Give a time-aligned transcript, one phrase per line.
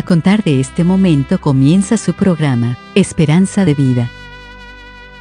[0.00, 4.08] A contar de este momento comienza su programa, Esperanza de Vida.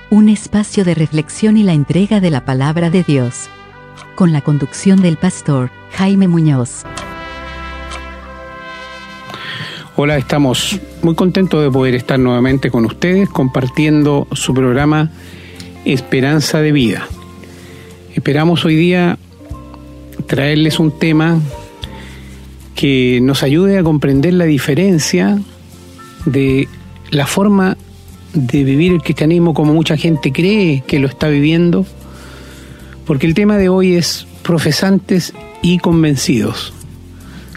[0.09, 3.49] Un espacio de reflexión y la entrega de la palabra de Dios.
[4.15, 6.83] Con la conducción del pastor Jaime Muñoz.
[9.97, 15.11] Hola, estamos muy contentos de poder estar nuevamente con ustedes compartiendo su programa
[15.83, 17.05] Esperanza de Vida.
[18.15, 19.17] Esperamos hoy día
[20.25, 21.37] traerles un tema
[22.79, 25.37] que nos ayude a comprender la diferencia
[26.23, 26.69] de
[27.11, 27.75] la forma
[28.33, 31.85] de vivir el cristianismo como mucha gente cree que lo está viviendo,
[33.05, 36.71] porque el tema de hoy es profesantes y convencidos.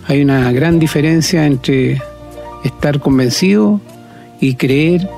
[0.09, 2.03] Hay una gran diferencia entre
[2.65, 3.81] estar convencido
[4.41, 5.09] y creer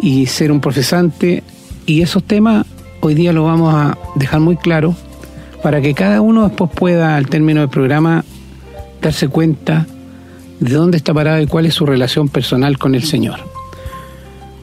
[0.00, 1.44] y ser un profesante,
[1.86, 2.66] y esos temas
[2.98, 4.96] hoy día los vamos a dejar muy claro
[5.62, 8.24] para que cada uno después pueda, al término del programa,
[9.00, 9.86] darse cuenta
[10.60, 13.38] de dónde está parado y cuál es su relación personal con el Señor.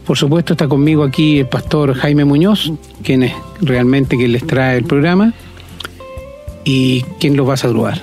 [0.05, 2.71] Por supuesto está conmigo aquí el pastor Jaime Muñoz,
[3.03, 5.33] quien es realmente quien les trae el programa
[6.63, 8.01] y quien los va a saludar.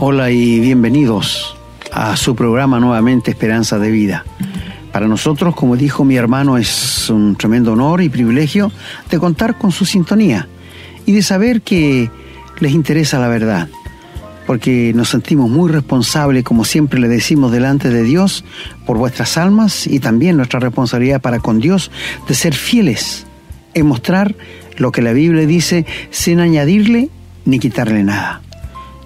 [0.00, 1.56] Hola y bienvenidos
[1.92, 4.24] a su programa nuevamente Esperanza de Vida.
[4.92, 8.72] Para nosotros, como dijo mi hermano, es un tremendo honor y privilegio
[9.10, 10.48] de contar con su sintonía
[11.06, 12.10] y de saber que
[12.60, 13.68] les interesa la verdad
[14.48, 18.46] porque nos sentimos muy responsables, como siempre le decimos delante de Dios,
[18.86, 21.90] por vuestras almas y también nuestra responsabilidad para con Dios
[22.26, 23.26] de ser fieles
[23.74, 24.34] en mostrar
[24.78, 27.10] lo que la Biblia dice sin añadirle
[27.44, 28.40] ni quitarle nada.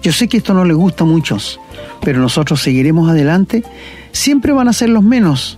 [0.01, 1.59] Yo sé que esto no le gusta a muchos,
[1.99, 3.65] pero nosotros seguiremos adelante.
[4.13, 5.57] Siempre van a ser los menos,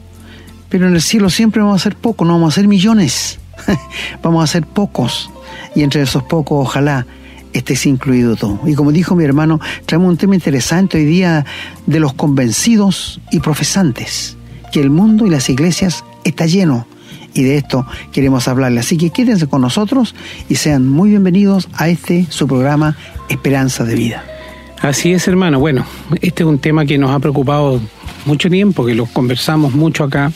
[0.68, 3.38] pero en el cielo siempre vamos a ser pocos, no vamos a ser millones,
[4.24, 5.30] vamos a ser pocos.
[5.76, 7.06] Y entre esos pocos, ojalá
[7.56, 8.60] estés incluido tú.
[8.66, 11.46] Y como dijo mi hermano, traemos un tema interesante hoy día
[11.86, 14.38] de los convencidos y profesantes,
[14.72, 16.86] que el mundo y las iglesias está lleno.
[17.34, 18.82] Y de esto queremos hablarle.
[18.82, 20.16] Así que quédense con nosotros
[20.50, 22.98] y sean muy bienvenidos a este su programa
[23.30, 24.24] Esperanza de Vida.
[24.82, 25.60] Así es, hermano.
[25.60, 25.86] Bueno,
[26.22, 27.82] este es un tema que nos ha preocupado
[28.26, 30.32] mucho tiempo, que lo conversamos mucho acá,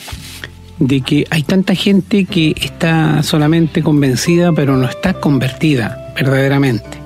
[0.78, 6.99] de que hay tanta gente que está solamente convencida, pero no está convertida verdaderamente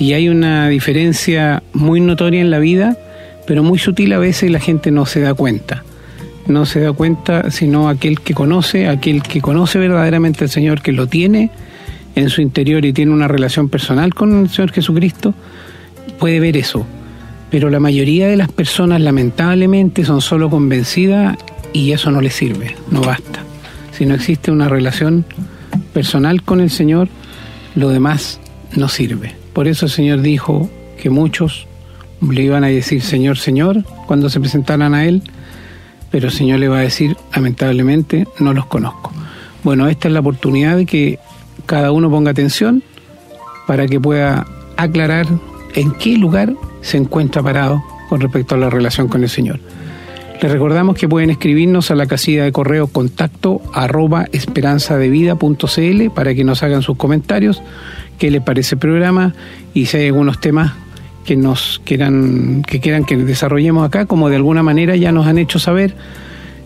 [0.00, 2.96] y hay una diferencia muy notoria en la vida,
[3.46, 5.84] pero muy sutil a veces y la gente no se da cuenta.
[6.46, 10.92] No se da cuenta sino aquel que conoce, aquel que conoce verdaderamente al Señor, que
[10.92, 11.50] lo tiene
[12.14, 15.34] en su interior y tiene una relación personal con el Señor Jesucristo,
[16.18, 16.86] puede ver eso.
[17.50, 21.36] Pero la mayoría de las personas lamentablemente son solo convencidas
[21.74, 23.40] y eso no les sirve, no basta.
[23.92, 25.26] Si no existe una relación
[25.92, 27.08] personal con el Señor,
[27.74, 28.40] lo demás
[28.76, 29.39] no sirve.
[29.52, 31.66] Por eso el Señor dijo que muchos
[32.20, 35.22] le iban a decir Señor, Señor, cuando se presentaran a Él,
[36.10, 39.12] pero el Señor le va a decir, lamentablemente, no los conozco.
[39.62, 41.18] Bueno, esta es la oportunidad de que
[41.66, 42.82] cada uno ponga atención
[43.66, 44.46] para que pueda
[44.76, 45.26] aclarar
[45.74, 49.60] en qué lugar se encuentra parado con respecto a la relación con el Señor.
[50.42, 56.44] Les recordamos que pueden escribirnos a la casilla de correo contacto arroba esperanzadevida.cl para que
[56.44, 57.62] nos hagan sus comentarios
[58.20, 59.34] qué le parece el programa
[59.72, 60.74] y si hay algunos temas
[61.24, 65.38] que nos quieran que quieran que desarrollemos acá, como de alguna manera ya nos han
[65.38, 65.94] hecho saber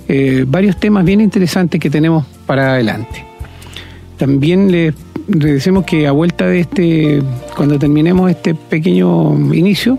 [0.08, 3.24] eh, varios temas bien interesantes que tenemos para adelante.
[4.18, 4.94] También les,
[5.28, 7.22] decimos que a vuelta de este,
[7.56, 9.96] cuando terminemos este pequeño inicio,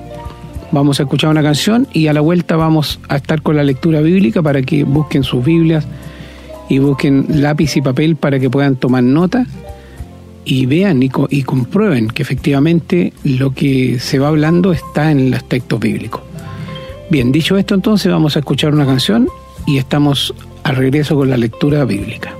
[0.73, 4.01] vamos a escuchar una canción y a la vuelta vamos a estar con la lectura
[4.01, 5.87] bíblica para que busquen sus Biblias
[6.67, 9.45] y busquen lápiz y papel para que puedan tomar nota
[10.45, 15.33] y vean y, y, comprueben que efectivamente lo que se va hablando está en el
[15.33, 16.21] aspecto bíblico.
[17.09, 19.27] Bien, dicho esto entonces vamos a escuchar una canción
[19.65, 20.33] y estamos
[20.63, 22.35] a regreso con la lectura bíblica.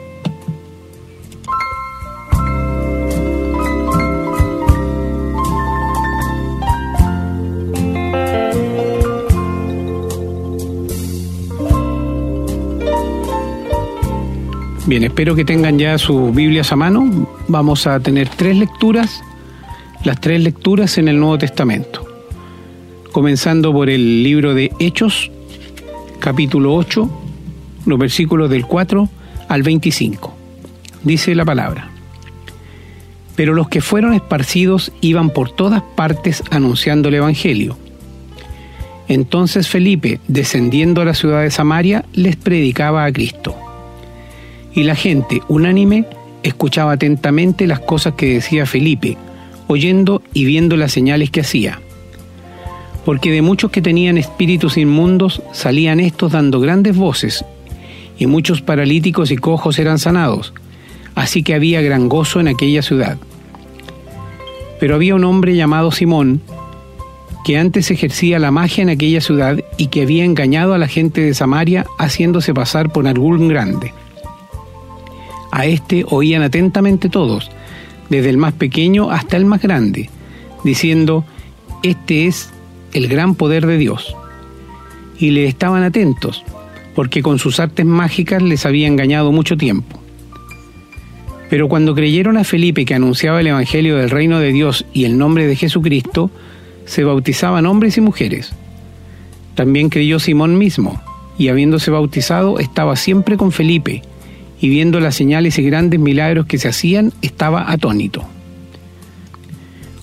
[14.88, 17.28] Bien, espero que tengan ya sus Biblias a mano.
[17.48, 19.22] Vamos a tener tres lecturas,
[20.04, 22.06] las tres lecturas en el Nuevo Testamento.
[23.12, 25.32] Comenzando por el libro de Hechos,
[26.20, 27.10] capítulo 8,
[27.86, 29.10] los versículos del 4
[29.48, 30.36] al 25.
[31.04, 31.90] Dice la palabra.
[33.36, 37.78] Pero los que fueron esparcidos iban por todas partes anunciando el Evangelio.
[39.08, 43.56] Entonces Felipe, descendiendo a la ciudad de Samaria, les predicaba a Cristo
[44.76, 46.06] y la gente, unánime,
[46.48, 49.18] escuchaba atentamente las cosas que decía Felipe,
[49.68, 51.82] oyendo y viendo las señales que hacía.
[53.04, 57.46] porque de muchos que tenían espíritus inmundos salían estos dando grandes voces,
[58.18, 60.54] y muchos paralíticos y cojos eran sanados,
[61.14, 63.18] así que había gran gozo en aquella ciudad.
[64.80, 66.42] Pero había un hombre llamado Simón,
[67.46, 71.22] que antes ejercía la magia en aquella ciudad y que había engañado a la gente
[71.22, 73.94] de Samaria haciéndose pasar por algún grande.
[75.56, 77.50] A este oían atentamente todos,
[78.10, 80.10] desde el más pequeño hasta el más grande,
[80.66, 81.24] diciendo,
[81.82, 82.50] Este es
[82.92, 84.18] el gran poder de Dios.
[85.18, 86.44] Y le estaban atentos,
[86.94, 89.98] porque con sus artes mágicas les había engañado mucho tiempo.
[91.50, 95.18] Pero cuando creyeron a Felipe que anunciaba el Evangelio del reino de Dios y el
[95.18, 96.32] nombre de Jesucristo,
[96.84, 98.52] se bautizaban hombres y mujeres.
[99.56, 101.02] También creyó Simón mismo,
[101.38, 104.02] y habiéndose bautizado estaba siempre con Felipe,
[104.60, 108.24] y viendo las señales y grandes milagros que se hacían, estaba atónito.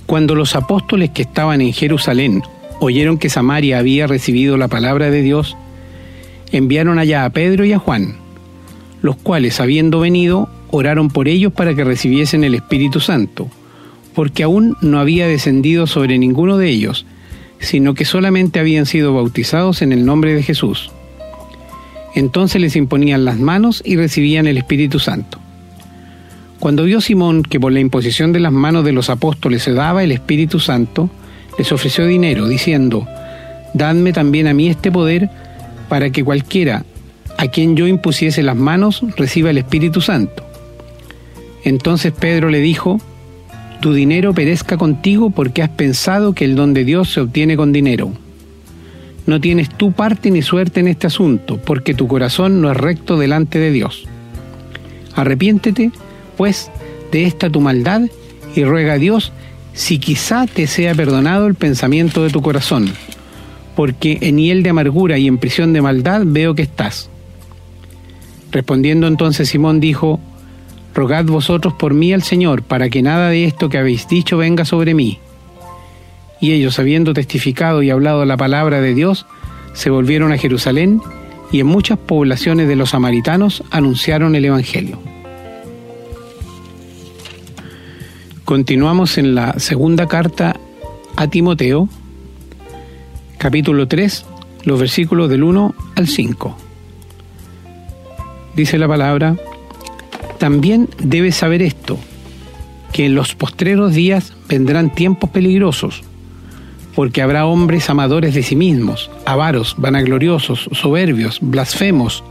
[0.06, 2.43] Cuando los apóstoles que estaban en Jerusalén
[2.81, 5.56] oyeron que Samaria había recibido la palabra de Dios,
[6.50, 8.16] enviaron allá a Pedro y a Juan,
[9.00, 13.49] los cuales, habiendo venido, oraron por ellos para que recibiesen el Espíritu Santo,
[14.14, 17.06] porque aún no había descendido sobre ninguno de ellos,
[17.58, 20.90] sino que solamente habían sido bautizados en el nombre de Jesús.
[22.14, 25.38] Entonces les imponían las manos y recibían el Espíritu Santo.
[26.59, 30.05] Cuando vio Simón que por la imposición de las manos de los apóstoles se daba
[30.05, 31.11] el Espíritu Santo,
[31.59, 33.06] les ofreció dinero, diciendo,
[33.75, 35.31] Dadme también a mí este poder,
[35.88, 36.85] para que cualquiera
[37.38, 40.44] a quien yo impusiese las manos reciba el Espíritu Santo.
[41.64, 43.00] Entonces Pedro le dijo,
[43.81, 47.73] Tu dinero perezca contigo porque has pensado que el don de Dios se obtiene con
[47.73, 48.12] dinero.
[49.26, 53.19] No tienes tu parte ni suerte en este asunto, porque tu corazón no es recto
[53.19, 54.04] delante de Dios.
[55.14, 55.92] Arrepiéntete
[56.36, 56.70] pues
[57.12, 58.02] de esta tu maldad
[58.56, 59.32] y ruega a Dios
[59.74, 62.92] si quizá te sea perdonado el pensamiento de tu corazón,
[63.76, 67.08] porque en hiel de amargura y en prisión de maldad veo que estás.
[68.50, 70.20] Respondiendo entonces Simón dijo,
[70.94, 74.66] Rogad vosotros por mí al Señor, para que nada de esto que habéis dicho venga
[74.66, 75.18] sobre mí.
[76.42, 79.26] Y ellos, habiendo testificado y hablado la palabra de Dios,
[79.74, 81.00] se volvieron a Jerusalén
[81.52, 84.98] y en muchas poblaciones de los samaritanos anunciaron el Evangelio.
[88.44, 90.56] Continuamos en la segunda carta
[91.14, 91.88] a Timoteo,
[93.38, 94.26] capítulo 3,
[94.64, 96.56] los versículos del 1 al 5.
[98.56, 99.36] Dice la palabra,
[100.38, 102.00] también debes saber esto,
[102.92, 106.02] que en los postreros días vendrán tiempos peligrosos,
[106.94, 112.22] porque habrá hombres amadores de sí mismos, avaros, vanagloriosos, soberbios, blasfemos,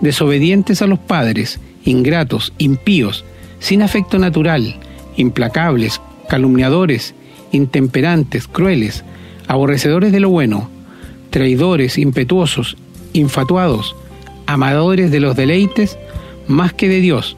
[0.00, 3.24] desobedientes a los padres, ingratos, impíos,
[3.58, 4.76] sin afecto natural,
[5.16, 7.14] implacables, calumniadores,
[7.52, 9.04] intemperantes, crueles,
[9.48, 10.68] aborrecedores de lo bueno,
[11.30, 12.76] traidores, impetuosos,
[13.12, 13.96] infatuados,
[14.46, 15.98] amadores de los deleites
[16.46, 17.36] más que de Dios,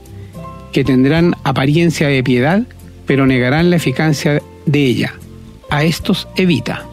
[0.72, 2.62] que tendrán apariencia de piedad,
[3.06, 5.14] pero negarán la eficacia de ella.
[5.70, 6.84] A estos evita.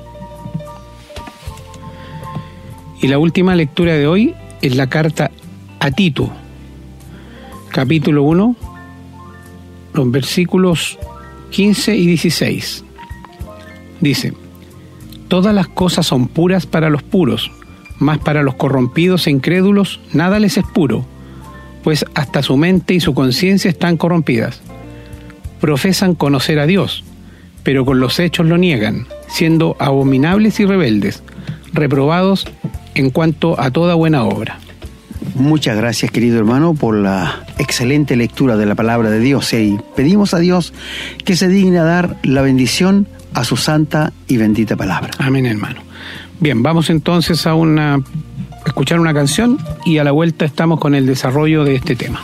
[3.01, 5.31] Y la última lectura de hoy es la carta
[5.79, 6.31] a Tito,
[7.69, 8.55] capítulo 1,
[9.93, 10.97] los versículos
[11.51, 12.83] 15 y 16.
[14.01, 14.33] Dice,
[15.27, 17.51] Todas las cosas son puras para los puros,
[17.97, 21.05] mas para los corrompidos e incrédulos nada les es puro,
[21.83, 24.61] pues hasta su mente y su conciencia están corrompidas.
[25.59, 27.03] Profesan conocer a Dios,
[27.65, 31.23] pero con los hechos lo niegan, siendo abominables y rebeldes,
[31.73, 32.47] reprobados
[32.93, 34.59] en cuanto a toda buena obra.
[35.33, 39.51] Muchas gracias, querido hermano, por la excelente lectura de la palabra de Dios.
[39.53, 40.73] Y pedimos a Dios
[41.25, 45.09] que se digne a dar la bendición a su santa y bendita palabra.
[45.17, 45.81] Amén, hermano.
[46.39, 47.99] Bien, vamos entonces a una
[48.65, 52.21] escuchar una canción y a la vuelta estamos con el desarrollo de este tema.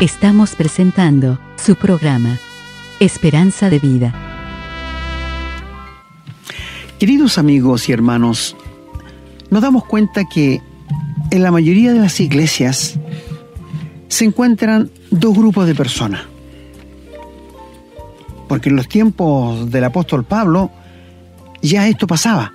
[0.00, 2.38] Estamos presentando su programa
[3.00, 4.14] Esperanza de Vida.
[7.00, 8.56] Queridos amigos y hermanos,
[9.50, 10.62] nos damos cuenta que
[11.32, 12.96] en la mayoría de las iglesias
[14.06, 16.22] se encuentran dos grupos de personas.
[18.46, 20.70] Porque en los tiempos del apóstol Pablo
[21.60, 22.52] ya esto pasaba.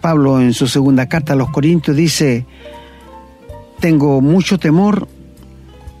[0.00, 2.46] Pablo en su segunda carta a los Corintios dice,
[3.78, 5.06] tengo mucho temor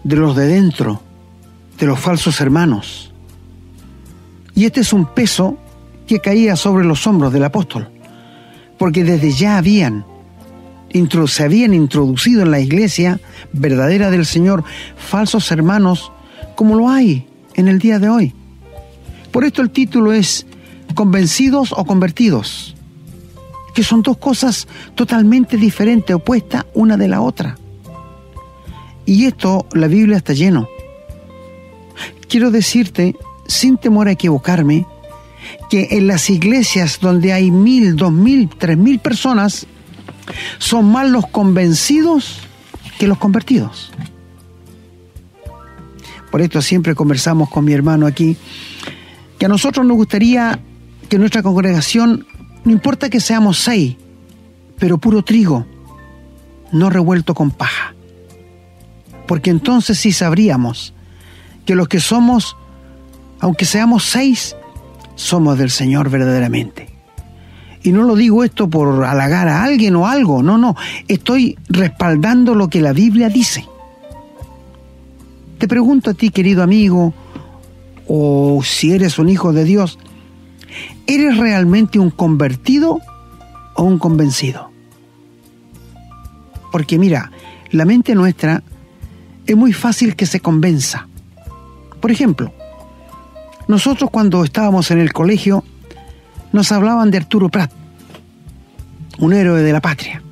[0.04, 1.02] de los de dentro,
[1.78, 3.12] de los falsos hermanos.
[4.54, 5.58] Y este es un peso
[6.06, 7.88] que caía sobre los hombros del apóstol,
[8.78, 10.04] porque desde ya habían
[11.26, 13.20] se habían introducido en la iglesia
[13.52, 14.64] verdadera del Señor
[14.96, 16.10] falsos hermanos
[16.56, 18.34] como lo hay en el día de hoy.
[19.30, 20.46] Por esto el título es
[20.94, 22.74] Convencidos o convertidos,
[23.74, 24.66] que son dos cosas
[24.96, 27.56] totalmente diferentes, opuestas una de la otra.
[29.06, 30.68] Y esto la Biblia está lleno.
[32.28, 33.16] Quiero decirte,
[33.46, 34.86] sin temor a equivocarme,
[35.68, 39.66] que en las iglesias donde hay mil, dos mil, tres mil personas,
[40.58, 42.40] son más los convencidos
[42.98, 43.90] que los convertidos.
[46.30, 48.36] Por esto siempre conversamos con mi hermano aquí,
[49.38, 50.60] que a nosotros nos gustaría
[51.08, 52.26] que nuestra congregación,
[52.64, 53.96] no importa que seamos seis,
[54.78, 55.66] pero puro trigo,
[56.70, 57.94] no revuelto con paja.
[59.30, 60.92] Porque entonces sí sabríamos
[61.64, 62.56] que los que somos,
[63.38, 64.56] aunque seamos seis,
[65.14, 66.88] somos del Señor verdaderamente.
[67.84, 70.74] Y no lo digo esto por halagar a alguien o algo, no, no,
[71.06, 73.64] estoy respaldando lo que la Biblia dice.
[75.58, 77.14] Te pregunto a ti, querido amigo,
[78.08, 80.00] o si eres un hijo de Dios,
[81.06, 82.98] ¿eres realmente un convertido
[83.76, 84.72] o un convencido?
[86.72, 87.30] Porque mira,
[87.70, 88.64] la mente nuestra
[89.52, 91.08] es muy fácil que se convenza.
[92.00, 92.52] Por ejemplo,
[93.66, 95.64] nosotros cuando estábamos en el colegio
[96.52, 97.70] nos hablaban de Arturo Prat,
[99.18, 100.22] un héroe de la patria,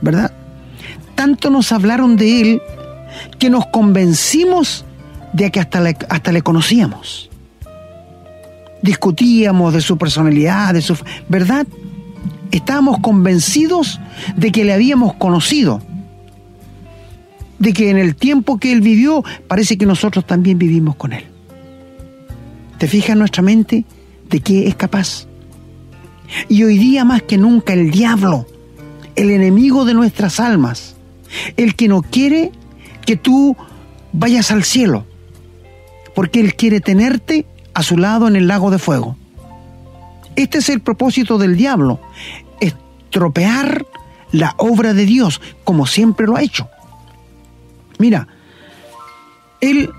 [0.00, 0.32] ¿verdad?
[1.14, 2.62] Tanto nos hablaron de él
[3.38, 4.84] que nos convencimos
[5.32, 7.30] de que hasta le, hasta le conocíamos.
[8.82, 10.96] Discutíamos de su personalidad, de su...
[11.28, 11.66] ¿Verdad?
[12.52, 14.00] Estábamos convencidos
[14.36, 15.82] de que le habíamos conocido.
[17.58, 21.24] De que en el tiempo que él vivió, parece que nosotros también vivimos con él.
[22.78, 23.84] ¿Te fijas nuestra mente
[24.28, 25.26] de qué es capaz?
[26.48, 28.46] Y hoy día más que nunca el diablo,
[29.14, 30.96] el enemigo de nuestras almas,
[31.56, 32.52] el que no quiere
[33.04, 33.56] que tú
[34.12, 35.06] vayas al cielo,
[36.14, 39.16] porque él quiere tenerte a su lado en el lago de fuego.
[40.34, 42.00] Este es el propósito del diablo,
[42.60, 43.86] estropear
[44.32, 46.68] la obra de Dios, como siempre lo ha hecho.
[47.98, 48.28] Mira,
[49.60, 49.90] él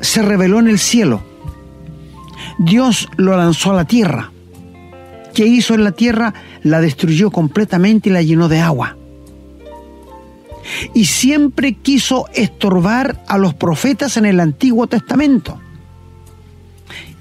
[0.00, 1.22] se reveló en el cielo,
[2.58, 4.30] Dios lo lanzó a la tierra,
[5.38, 6.34] ¿Qué hizo en la tierra?
[6.64, 8.96] La destruyó completamente y la llenó de agua.
[10.94, 15.60] Y siempre quiso estorbar a los profetas en el Antiguo Testamento.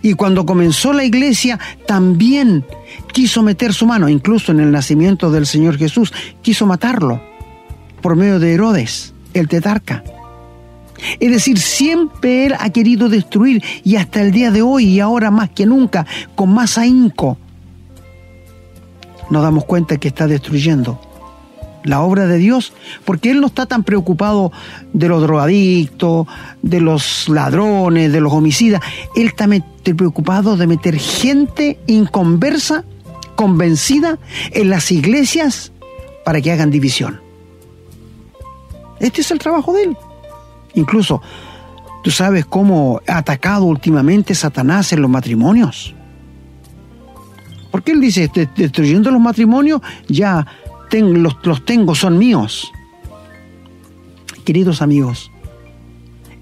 [0.02, 2.66] Y cuando comenzó la iglesia, también
[3.14, 6.12] quiso meter su mano, incluso en el nacimiento del Señor Jesús,
[6.42, 7.22] quiso matarlo
[8.02, 10.04] por medio de Herodes, el tetarca.
[11.20, 15.32] Es decir, siempre él ha querido destruir y hasta el día de hoy y ahora
[15.32, 17.38] más que nunca, con más ahínco,
[19.30, 21.00] nos damos cuenta que está destruyendo
[21.84, 22.74] la obra de Dios,
[23.06, 24.52] porque Él no está tan preocupado
[24.94, 26.28] de los drogadictos,
[26.62, 28.82] de los ladrones, de los homicidas.
[29.16, 29.48] Él está
[29.96, 32.84] preocupado de meter gente inconversa,
[33.36, 34.20] convencida,
[34.52, 35.72] en las iglesias
[36.26, 37.27] para que hagan división.
[39.00, 39.98] Este es el trabajo de Él.
[40.74, 41.22] Incluso,
[42.04, 45.96] ¿tú sabes cómo ha atacado últimamente Satanás en los matrimonios?
[47.72, 50.46] Porque él dice, destruyendo los matrimonios, ya
[50.92, 52.72] los, los tengo, son míos.
[54.46, 55.32] Queridos amigos,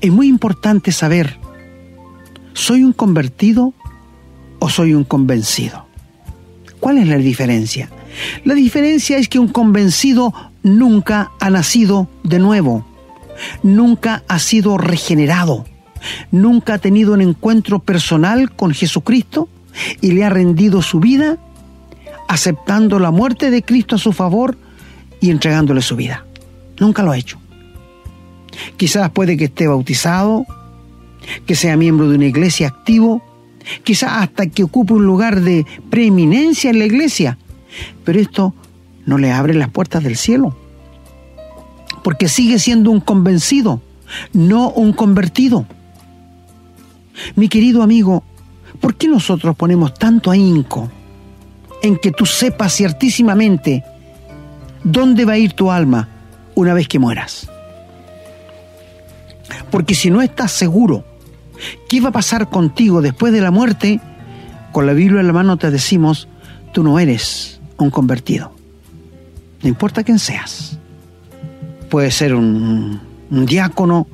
[0.01, 1.37] es muy importante saber,
[2.53, 3.73] ¿soy un convertido
[4.59, 5.85] o soy un convencido?
[6.79, 7.89] ¿Cuál es la diferencia?
[8.43, 10.33] La diferencia es que un convencido
[10.65, 12.83] nunca ha nacido de nuevo,
[13.61, 15.63] nunca ha sido regenerado,
[16.31, 19.47] nunca ha tenido un encuentro personal con Jesucristo
[20.01, 21.37] y le ha rendido su vida
[22.27, 24.57] aceptando la muerte de Cristo a su favor
[25.21, 26.25] y entregándole su vida.
[26.79, 27.37] Nunca lo ha hecho.
[28.75, 30.47] Quizás puede que esté bautizado,
[31.45, 33.21] que sea miembro de una iglesia activo,
[33.83, 37.37] quizás hasta que ocupe un lugar de preeminencia en la iglesia,
[38.03, 38.55] pero esto
[39.05, 40.55] no le abre las puertas del cielo,
[42.03, 43.81] porque sigue siendo un convencido,
[44.33, 45.65] no un convertido.
[47.35, 48.23] Mi querido amigo,
[48.79, 50.89] ¿Por qué nosotros ponemos tanto ahínco
[51.81, 53.83] en que tú sepas ciertísimamente
[54.83, 56.09] dónde va a ir tu alma
[56.55, 57.49] una vez que mueras?
[59.71, 61.05] Porque si no estás seguro
[61.87, 64.01] qué va a pasar contigo después de la muerte,
[64.71, 66.27] con la Biblia en la mano te decimos,
[66.73, 68.54] tú no eres un convertido.
[69.65, 70.77] No importa quién seas.
[71.89, 74.05] Puede ser un, diácono,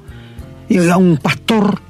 [0.69, 1.81] un pastor,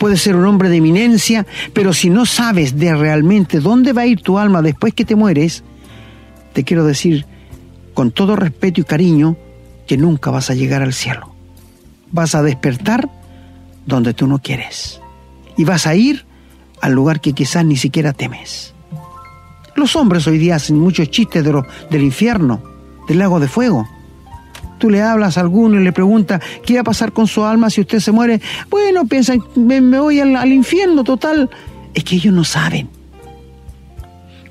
[0.00, 4.06] puedes ser un hombre de eminencia, pero si no sabes de realmente dónde va a
[4.06, 5.62] ir tu alma después que te mueres,
[6.54, 7.24] te quiero decir
[7.94, 9.36] con todo respeto y cariño
[9.86, 11.32] que nunca vas a llegar al cielo.
[12.10, 13.08] Vas a despertar
[13.86, 15.00] donde tú no quieres.
[15.56, 16.26] Y vas a ir
[16.80, 18.74] al lugar que quizás ni siquiera temes.
[19.76, 22.71] Los hombres hoy día hacen muchos chistes de del infierno,
[23.08, 23.88] del lago de fuego.
[24.78, 27.70] Tú le hablas a alguno y le preguntas qué va a pasar con su alma
[27.70, 28.40] si usted se muere.
[28.68, 31.48] Bueno, piensan, me, voy al infierno total.
[31.94, 32.88] Es que ellos no saben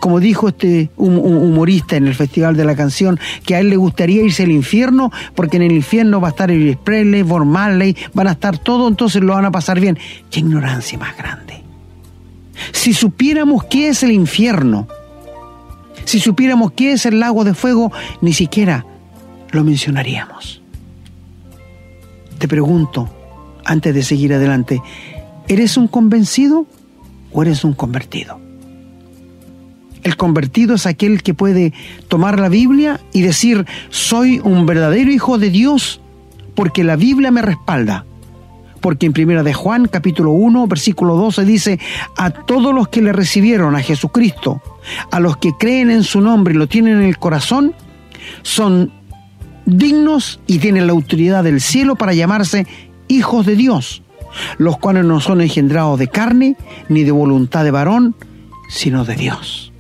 [0.02, 4.24] como dijo este humorista en el Festival de la Canción, que a él le gustaría
[4.24, 8.28] irse al infierno, porque en el infierno va a estar Elvis Presley, Von Marley, van
[8.28, 10.00] a estar todos, entonces lo van a pasar bien.
[10.32, 11.62] ¡Qué ignorancia más grande!
[12.72, 14.88] Si supiéramos qué es el infierno,
[16.06, 17.92] si supiéramos qué es el lago de fuego,
[18.22, 18.86] ni siquiera
[19.52, 20.62] lo mencionaríamos.
[22.38, 23.10] Te pregunto,
[23.66, 24.82] antes de seguir adelante,
[25.48, 26.66] ¿eres un convencido
[27.32, 28.40] o eres un convertido?
[30.04, 31.74] El convertido es aquel que puede
[32.08, 36.02] tomar la Biblia y decir, soy un verdadero hijo de Dios
[36.56, 38.06] porque la Biblia me respalda.
[38.82, 41.80] Porque en primera de Juan, capítulo 1, versículo 12 dice,
[42.18, 44.62] a todos los que le recibieron a Jesucristo,
[45.12, 47.74] a los que creen en su nombre y lo tienen en el corazón,
[48.42, 48.92] son
[49.66, 52.66] dignos y tienen la autoridad del cielo para llamarse
[53.08, 54.02] hijos de Dios,
[54.58, 56.58] los cuales no son engendrados de carne
[56.90, 58.16] ni de voluntad de varón,
[58.70, 59.72] sino de Dios.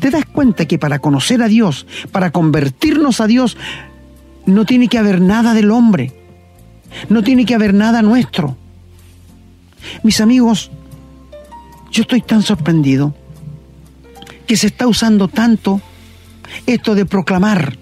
[0.00, 3.56] Te das cuenta que para conocer a Dios, para convertirnos a Dios,
[4.46, 6.12] no tiene que haber nada del hombre,
[7.08, 8.56] no tiene que haber nada nuestro.
[10.02, 10.70] Mis amigos,
[11.90, 13.14] yo estoy tan sorprendido
[14.46, 15.80] que se está usando tanto
[16.66, 17.78] esto de proclamar.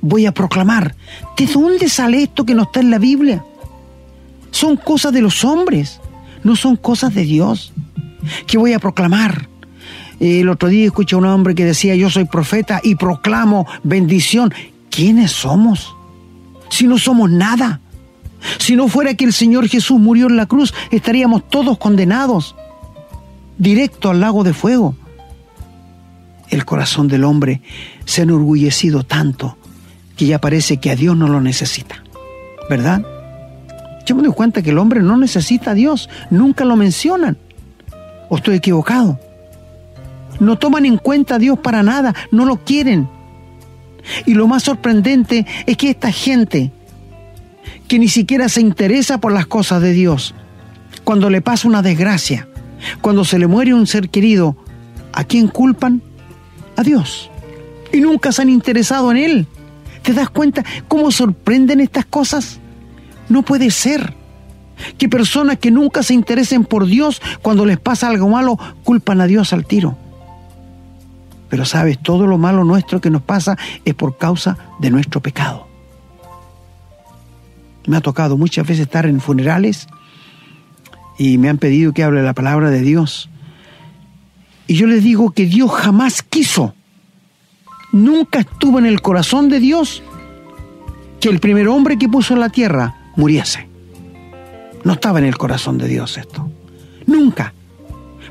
[0.00, 0.94] Voy a proclamar.
[1.36, 3.44] ¿De dónde sale esto que no está en la Biblia?
[4.50, 6.00] Son cosas de los hombres,
[6.44, 7.72] no son cosas de Dios.
[8.46, 9.48] Que voy a proclamar.
[10.20, 14.52] El otro día escuché a un hombre que decía, yo soy profeta y proclamo bendición.
[14.90, 15.94] ¿Quiénes somos?
[16.70, 17.80] Si no somos nada.
[18.58, 22.54] Si no fuera que el Señor Jesús murió en la cruz, estaríamos todos condenados,
[23.58, 24.94] directo al lago de fuego.
[26.48, 27.60] El corazón del hombre
[28.04, 29.58] se ha enorgullecido tanto
[30.16, 32.02] que ya parece que a Dios no lo necesita.
[32.68, 33.02] ¿Verdad?
[34.04, 37.36] Yo me doy cuenta que el hombre no necesita a Dios, nunca lo mencionan.
[38.28, 39.20] ¿O estoy equivocado?
[40.40, 43.08] No toman en cuenta a Dios para nada, no lo quieren.
[44.26, 46.72] Y lo más sorprendente es que esta gente,
[47.88, 50.34] que ni siquiera se interesa por las cosas de Dios,
[51.04, 52.46] cuando le pasa una desgracia,
[53.00, 54.56] cuando se le muere un ser querido,
[55.12, 56.02] ¿a quién culpan?
[56.76, 57.30] A Dios.
[57.92, 59.46] Y nunca se han interesado en Él.
[60.02, 62.60] ¿Te das cuenta cómo sorprenden estas cosas?
[63.28, 64.14] No puede ser
[64.96, 69.26] que personas que nunca se interesen por Dios, cuando les pasa algo malo, culpan a
[69.26, 69.96] Dios al tiro.
[71.48, 75.67] Pero sabes, todo lo malo nuestro que nos pasa es por causa de nuestro pecado.
[77.88, 79.88] Me ha tocado muchas veces estar en funerales
[81.18, 83.28] y me han pedido que hable la palabra de Dios.
[84.68, 86.74] Y yo les digo que Dios jamás quiso,
[87.90, 90.04] nunca estuvo en el corazón de Dios
[91.18, 93.66] que el primer hombre que puso en la tierra muriese.
[94.84, 96.48] No estaba en el corazón de Dios esto.
[97.06, 97.52] Nunca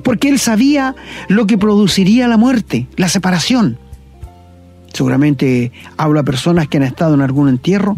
[0.03, 0.95] porque él sabía
[1.27, 3.77] lo que produciría la muerte, la separación.
[4.93, 7.97] Seguramente habla personas que han estado en algún entierro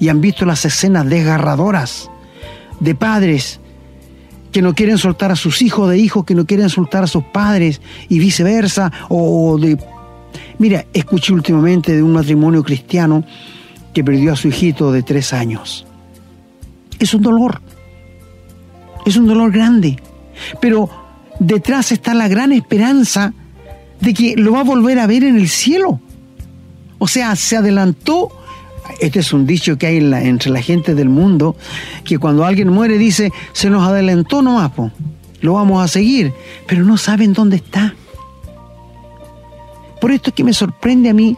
[0.00, 2.10] y han visto las escenas desgarradoras
[2.80, 3.60] de padres
[4.50, 7.22] que no quieren soltar a sus hijos, de hijos que no quieren soltar a sus
[7.24, 9.78] padres y viceversa, o de...
[10.58, 13.24] Mira, escuché últimamente de un matrimonio cristiano
[13.94, 15.86] que perdió a su hijito de tres años.
[16.98, 17.60] Es un dolor,
[19.06, 19.96] es un dolor grande,
[20.60, 20.90] pero
[21.38, 23.32] detrás está la gran esperanza
[24.00, 26.00] de que lo va a volver a ver en el cielo.
[26.98, 28.30] O sea, se adelantó.
[29.00, 31.56] Este es un dicho que hay entre la gente del mundo,
[32.04, 34.72] que cuando alguien muere dice, se nos adelantó nomás,
[35.40, 36.32] lo vamos a seguir,
[36.66, 37.94] pero no saben dónde está.
[40.00, 41.36] Por esto es que me sorprende a mí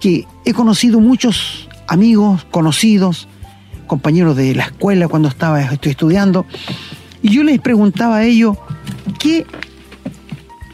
[0.00, 3.28] que he conocido muchos amigos, conocidos,
[3.86, 6.46] compañeros de la escuela cuando estaba estoy estudiando,
[7.22, 8.56] y yo les preguntaba a ellos,
[9.18, 9.46] ¿Qué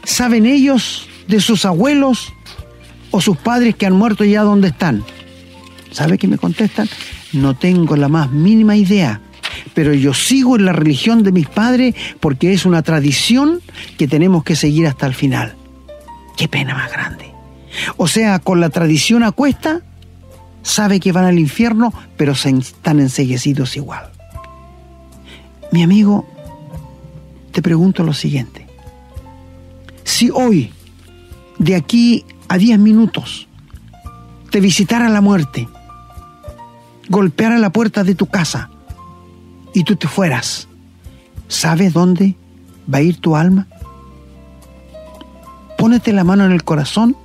[0.03, 2.33] saben ellos de sus abuelos
[3.11, 5.03] o sus padres que han muerto ya donde están?
[5.91, 6.89] ¿Sabe qué me contestan?
[7.33, 9.21] No tengo la más mínima idea,
[9.73, 13.61] pero yo sigo en la religión de mis padres porque es una tradición
[13.97, 15.55] que tenemos que seguir hasta el final.
[16.37, 17.31] Qué pena más grande.
[17.97, 19.81] O sea, con la tradición a cuesta,
[20.63, 24.11] sabe que van al infierno, pero están enseguecidos igual.
[25.71, 26.27] Mi amigo,
[27.51, 28.67] te pregunto lo siguiente.
[30.03, 30.71] Si hoy,
[31.59, 33.47] de aquí a 10 minutos,
[34.49, 35.67] te visitara la muerte,
[37.11, 38.69] golpeara la puerta de tu casa
[39.73, 40.69] y tú te fueras,
[41.49, 42.35] ¿sabes dónde
[42.91, 43.67] va a ir tu alma?
[45.77, 47.17] Pónete la mano en el corazón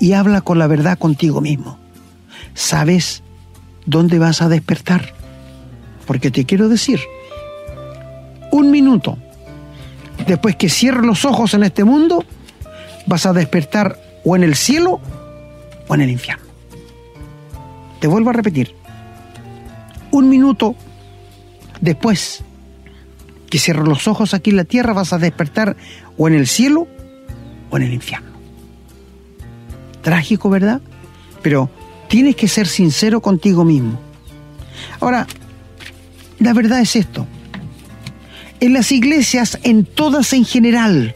[0.00, 1.78] y habla con la verdad contigo mismo.
[2.54, 3.22] ¿Sabes
[3.84, 5.12] dónde vas a despertar?
[6.06, 7.00] Porque te quiero decir,
[8.50, 9.18] un minuto
[10.26, 12.24] después que cierres los ojos en este mundo,
[13.06, 14.98] vas a despertar o en el cielo
[15.88, 16.41] o en el infierno.
[18.02, 18.74] Te vuelvo a repetir,
[20.10, 20.74] un minuto
[21.80, 22.42] después
[23.48, 25.76] que cierres los ojos aquí en la tierra, vas a despertar
[26.18, 26.88] o en el cielo
[27.70, 28.32] o en el infierno.
[30.02, 30.80] Trágico, ¿verdad?
[31.42, 31.70] Pero
[32.08, 34.00] tienes que ser sincero contigo mismo.
[34.98, 35.28] Ahora,
[36.40, 37.24] la verdad es esto.
[38.58, 41.14] En las iglesias, en todas en general,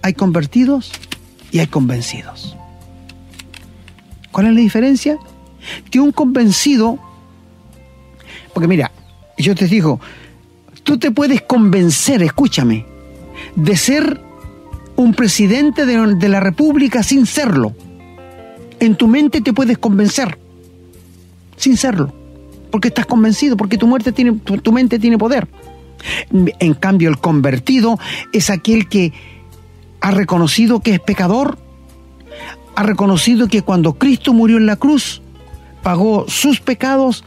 [0.00, 0.90] hay convertidos
[1.50, 2.56] y hay convencidos.
[4.32, 5.18] ¿Cuál es la diferencia?
[5.90, 6.98] Que un convencido,
[8.54, 8.90] porque mira,
[9.38, 10.00] yo te digo,
[10.82, 12.86] tú te puedes convencer, escúchame,
[13.56, 14.20] de ser
[14.96, 17.74] un presidente de, la República sin serlo.
[18.78, 20.38] En tu mente te puedes convencer,
[21.56, 22.12] sin serlo,
[22.70, 25.48] porque estás convencido, porque tu, muerte tiene, tu mente tiene poder.
[26.32, 27.98] En cambio, el convertido
[28.32, 29.12] es aquel que
[30.00, 31.58] ha reconocido que es pecador,
[32.74, 35.20] ha reconocido que cuando Cristo murió en la cruz,
[35.82, 37.24] pagó sus pecados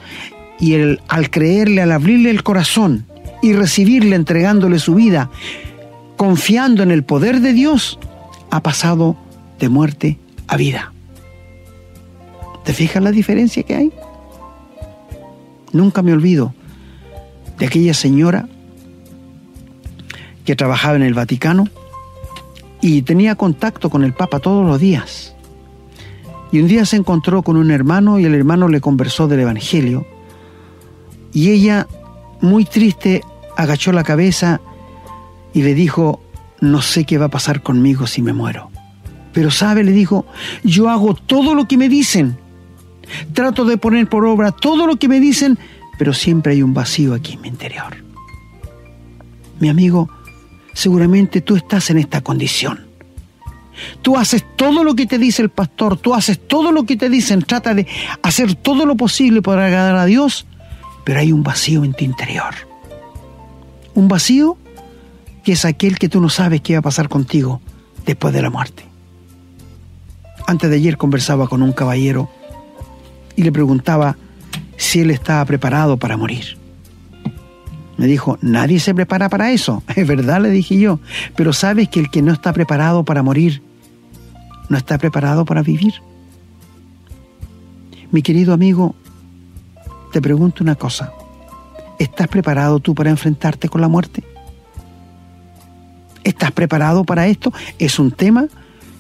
[0.60, 0.76] y
[1.08, 3.06] al creerle, al abrirle el corazón
[3.42, 5.30] y recibirle entregándole su vida,
[6.16, 8.00] confiando en el poder de Dios,
[8.50, 9.18] ha pasado
[9.60, 10.94] de muerte a vida.
[12.64, 13.92] ¿Te fijas la diferencia que hay?
[15.74, 16.54] Nunca me olvido
[17.58, 18.48] de aquella señora
[20.46, 21.68] que trabajaba en el Vaticano
[22.82, 25.33] y tenía contacto con el Papa todos los días.
[26.54, 30.06] Y un día se encontró con un hermano y el hermano le conversó del Evangelio
[31.34, 31.88] y ella,
[32.42, 33.24] muy triste,
[33.58, 34.62] agachó la cabeza
[35.52, 36.22] y le dijo,
[36.62, 38.70] no sé qué va a pasar conmigo si me muero.
[39.34, 40.28] Pero sabe, le dijo,
[40.64, 42.38] yo hago todo lo que me dicen.
[43.34, 45.58] Trato de poner por obra todo lo que me dicen,
[45.98, 47.96] pero siempre hay un vacío aquí en mi interior.
[49.60, 50.08] Mi amigo,
[50.74, 52.93] seguramente tú estás en esta condición.
[54.02, 57.10] Tú haces todo lo que te dice el pastor, tú haces todo lo que te
[57.10, 57.88] dicen, trata de
[58.22, 60.46] hacer todo lo posible para agradar a Dios,
[61.04, 62.54] pero hay un vacío en tu interior.
[63.94, 64.58] Un vacío
[65.44, 67.62] que es aquel que tú no sabes qué va a pasar contigo
[68.06, 68.86] después de la muerte.
[70.48, 72.30] Antes de ayer conversaba con un caballero
[73.36, 74.18] y le preguntaba
[74.78, 76.58] si él estaba preparado para morir.
[77.98, 79.84] Me dijo, nadie se prepara para eso.
[79.96, 81.00] Es verdad, le dije yo.
[81.36, 83.62] Pero sabes que el que no está preparado para morir,
[84.70, 85.96] no está preparado para vivir.
[88.12, 88.96] Mi querido amigo,
[90.12, 91.12] te pregunto una cosa.
[92.00, 94.24] ¿Estás preparado tú para enfrentarte con la muerte?
[96.24, 97.52] ¿Estás preparado para esto?
[97.80, 98.48] Es un tema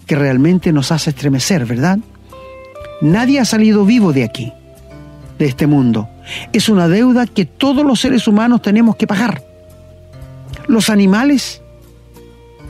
[0.05, 1.99] que realmente nos hace estremecer, ¿verdad?
[3.01, 4.51] Nadie ha salido vivo de aquí,
[5.37, 6.09] de este mundo.
[6.51, 9.43] Es una deuda que todos los seres humanos tenemos que pagar.
[10.67, 11.61] Los animales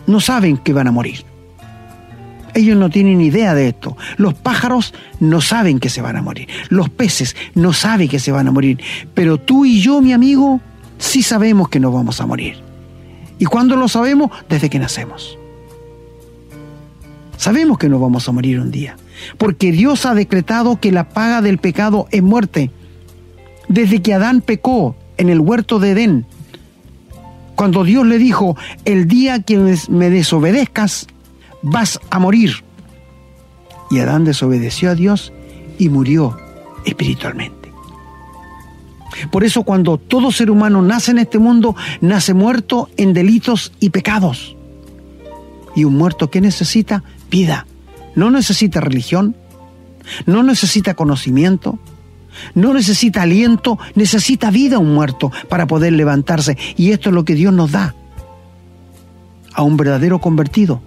[0.07, 1.32] no saben que van a morir.
[2.53, 3.97] Ellos no tienen idea de esto.
[4.17, 6.47] Los pájaros no saben que se van a morir.
[6.69, 8.79] Los peces no saben que se van a morir.
[9.13, 10.61] Pero tú y yo, mi amigo,
[10.97, 12.57] sí sabemos que nos vamos a morir.
[13.39, 14.31] ¿Y cuándo lo sabemos?
[14.49, 15.37] Desde que nacemos.
[17.37, 18.95] Sabemos que nos vamos a morir un día.
[19.37, 22.71] Porque Dios ha decretado que la paga del pecado es muerte
[23.67, 26.25] desde que Adán pecó en el huerto de Edén,
[27.55, 31.07] cuando Dios le dijo, el día que me desobedezcas,
[31.63, 32.63] vas a morir.
[33.89, 35.33] Y Adán desobedeció a Dios
[35.79, 36.37] y murió
[36.85, 37.71] espiritualmente.
[39.31, 43.89] Por eso cuando todo ser humano nace en este mundo, nace muerto en delitos y
[43.89, 44.55] pecados.
[45.75, 47.65] Y un muerto que necesita vida.
[48.15, 49.35] No necesita religión,
[50.25, 51.79] no necesita conocimiento,
[52.53, 56.57] no necesita aliento, necesita vida un muerto para poder levantarse.
[56.77, 57.95] Y esto es lo que Dios nos da
[59.53, 60.81] a un verdadero convertido.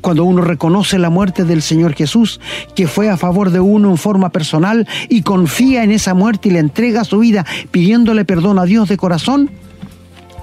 [0.00, 2.40] Cuando uno reconoce la muerte del Señor Jesús,
[2.74, 6.52] que fue a favor de uno en forma personal y confía en esa muerte y
[6.52, 9.50] le entrega su vida pidiéndole perdón a Dios de corazón,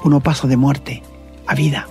[0.04, 1.04] uno pasa de muerte
[1.48, 1.88] a vida,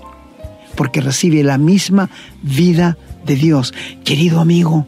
[0.75, 2.11] porque recibe la misma
[2.43, 3.75] vida de Dios.
[4.05, 4.87] Querido amigo,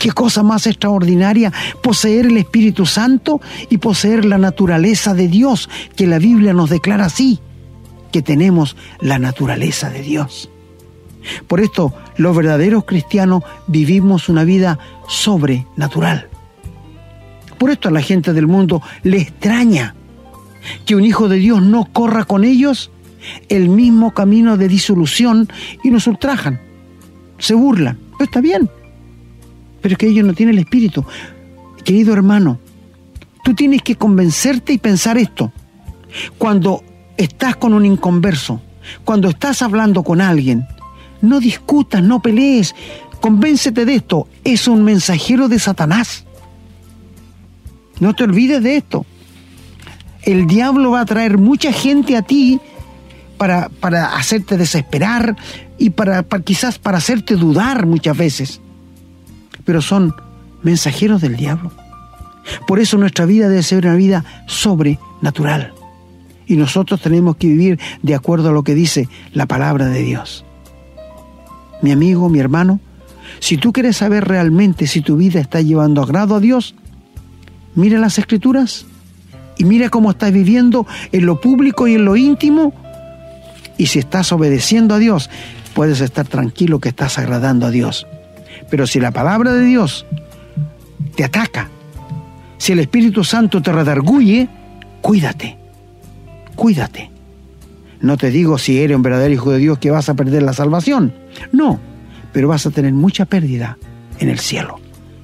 [0.00, 3.38] Qué cosa más extraordinaria poseer el Espíritu Santo
[3.68, 7.38] y poseer la naturaleza de Dios, que la Biblia nos declara así.
[8.10, 10.49] que tenemos la naturaleza de Dios.
[11.46, 14.78] Por esto, los verdaderos cristianos vivimos una vida
[15.08, 16.28] sobrenatural.
[17.58, 19.94] Por esto a la gente del mundo le extraña
[20.86, 22.90] que un hijo de Dios no corra con ellos
[23.48, 25.48] el mismo camino de disolución
[25.82, 26.60] y nos ultrajan,
[27.38, 27.98] se burlan.
[28.12, 28.70] Pero está bien,
[29.80, 31.04] pero es que ellos no tienen el espíritu.
[31.84, 32.58] Querido hermano,
[33.44, 35.52] tú tienes que convencerte y pensar esto.
[36.38, 36.82] Cuando
[37.16, 38.60] estás con un inconverso,
[39.04, 40.66] cuando estás hablando con alguien,
[41.22, 42.74] no discutas, no pelees,
[43.20, 46.24] convéncete de esto, es un mensajero de Satanás.
[47.98, 49.04] No te olvides de esto.
[50.22, 52.60] El diablo va a traer mucha gente a ti
[53.36, 55.36] para, para hacerte desesperar
[55.78, 58.60] y para, para quizás para hacerte dudar muchas veces.
[59.64, 60.14] Pero son
[60.62, 61.72] mensajeros del diablo.
[62.66, 65.72] Por eso nuestra vida debe ser una vida sobrenatural.
[66.46, 70.44] Y nosotros tenemos que vivir de acuerdo a lo que dice la palabra de Dios.
[71.82, 72.80] Mi amigo, mi hermano,
[73.38, 76.74] si tú quieres saber realmente si tu vida está llevando agrado a Dios,
[77.74, 78.86] mira las escrituras
[79.56, 82.74] y mira cómo estás viviendo en lo público y en lo íntimo.
[83.78, 85.30] Y si estás obedeciendo a Dios,
[85.74, 88.06] puedes estar tranquilo que estás agradando a Dios.
[88.68, 90.06] Pero si la palabra de Dios
[91.16, 91.68] te ataca,
[92.58, 94.48] si el Espíritu Santo te redarguye,
[95.00, 95.56] cuídate,
[96.56, 97.09] cuídate.
[98.00, 100.52] No te digo si eres un verdadero hijo de Dios que vas a perder la
[100.52, 101.12] salvación.
[101.52, 101.78] No,
[102.32, 103.78] pero vas a tener mucha pérdida
[104.18, 104.78] en el cielo.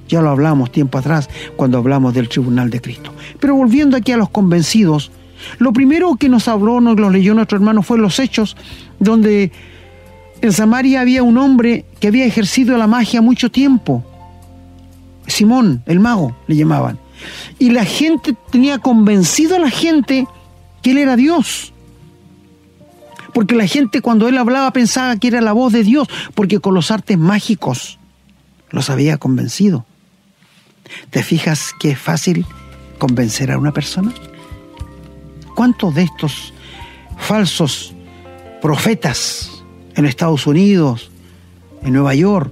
[0.07, 3.13] Ya lo hablamos tiempo atrás cuando hablamos del tribunal de Cristo.
[3.39, 5.11] Pero volviendo aquí a los convencidos,
[5.59, 8.55] lo primero que nos habló, nos lo leyó nuestro hermano, fue los hechos,
[8.99, 9.51] donde
[10.41, 14.03] en Samaria había un hombre que había ejercido la magia mucho tiempo.
[15.25, 16.99] Simón, el mago, le llamaban.
[17.59, 20.25] Y la gente tenía convencido a la gente
[20.81, 21.73] que él era Dios.
[23.37, 26.73] Porque la gente cuando él hablaba pensaba que era la voz de Dios, porque con
[26.73, 27.99] los artes mágicos
[28.71, 29.85] los había convencido.
[31.11, 32.47] ¿Te fijas que es fácil
[32.97, 34.11] convencer a una persona?
[35.53, 36.51] ¿Cuántos de estos
[37.15, 37.93] falsos
[38.59, 41.11] profetas en Estados Unidos,
[41.83, 42.51] en Nueva York,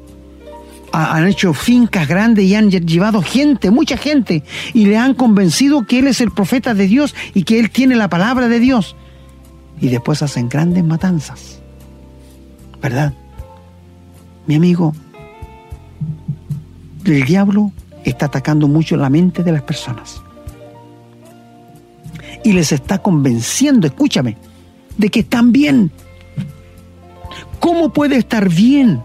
[0.91, 4.43] han hecho fincas grandes y han llevado gente, mucha gente,
[4.75, 7.95] y le han convencido que Él es el profeta de Dios y que Él tiene
[7.95, 8.95] la palabra de Dios.
[9.79, 11.59] Y después hacen grandes matanzas.
[12.81, 13.13] ¿Verdad?
[14.47, 14.93] Mi amigo,
[17.05, 17.71] el diablo
[18.03, 20.21] está atacando mucho la mente de las personas
[22.45, 24.37] y les está convenciendo, escúchame,
[24.97, 25.91] de que están bien.
[27.59, 29.01] ¿Cómo puede estar bien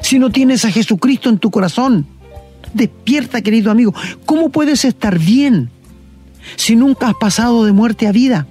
[0.00, 2.06] si no tienes a Jesucristo en tu corazón?
[2.74, 3.94] Despierta, querido amigo.
[4.26, 5.70] ¿Cómo puedes estar bien
[6.56, 8.48] si nunca has pasado de muerte a vida?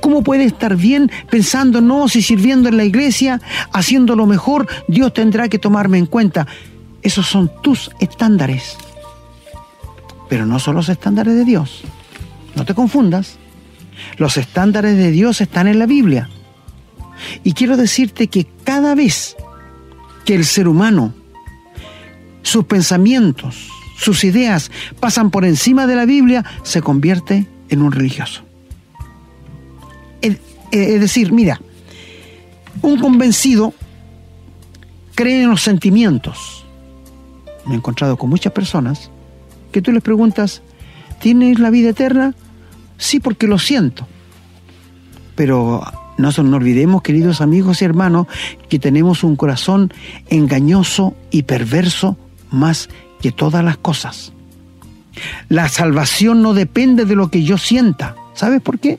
[0.00, 3.40] ¿Cómo puedes estar bien pensando, no, si sirviendo en la iglesia,
[3.72, 6.46] haciendo lo mejor, Dios tendrá que tomarme en cuenta?
[7.02, 8.76] Esos son tus estándares.
[10.28, 11.82] Pero no son los estándares de Dios.
[12.54, 13.38] No te confundas.
[14.16, 16.28] Los estándares de Dios están en la Biblia.
[17.44, 19.36] Y quiero decirte que cada vez
[20.24, 21.14] que el ser humano,
[22.42, 28.45] sus pensamientos, sus ideas pasan por encima de la Biblia, se convierte en un religioso.
[30.70, 31.60] Es, decir, mira,
[32.82, 33.72] un convencido
[35.14, 36.64] cree en los sentimientos.
[37.66, 39.10] Me he encontrado con muchas personas
[39.72, 40.62] que tú les preguntas,
[41.20, 42.34] ¿tienes la vida eterna?
[42.98, 44.06] Sí, porque lo siento.
[45.34, 45.82] Pero
[46.16, 48.26] no nos olvidemos, queridos amigos y hermanos,
[48.68, 49.92] que tenemos un corazón
[50.28, 52.16] engañoso y perverso
[52.50, 52.88] más
[53.20, 54.32] que todas las cosas.
[55.48, 58.14] La salvación no depende de lo que yo sienta.
[58.34, 58.98] ¿Sabes por qué?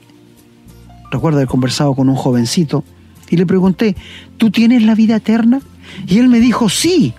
[1.12, 2.84] Recuerdo haber conversado con un jovencito
[3.30, 3.96] y le pregunté,
[4.38, 5.62] ¿tú tienes la vida eterna?
[6.08, 7.14] Y él me dijo, sí.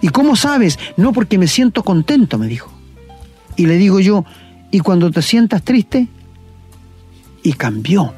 [0.00, 0.78] ¿Y cómo sabes?
[0.96, 2.70] No porque me siento contento, me dijo.
[3.56, 4.24] Y le digo yo,
[4.70, 6.08] y cuando te sientas triste,
[7.42, 8.12] y cambió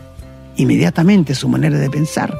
[0.56, 2.34] inmediatamente su manera de pensar.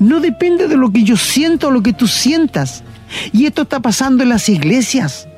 [0.00, 2.82] No depende de lo que yo siento o lo que tú sientas.
[3.32, 5.28] Y esto está pasando en las iglesias.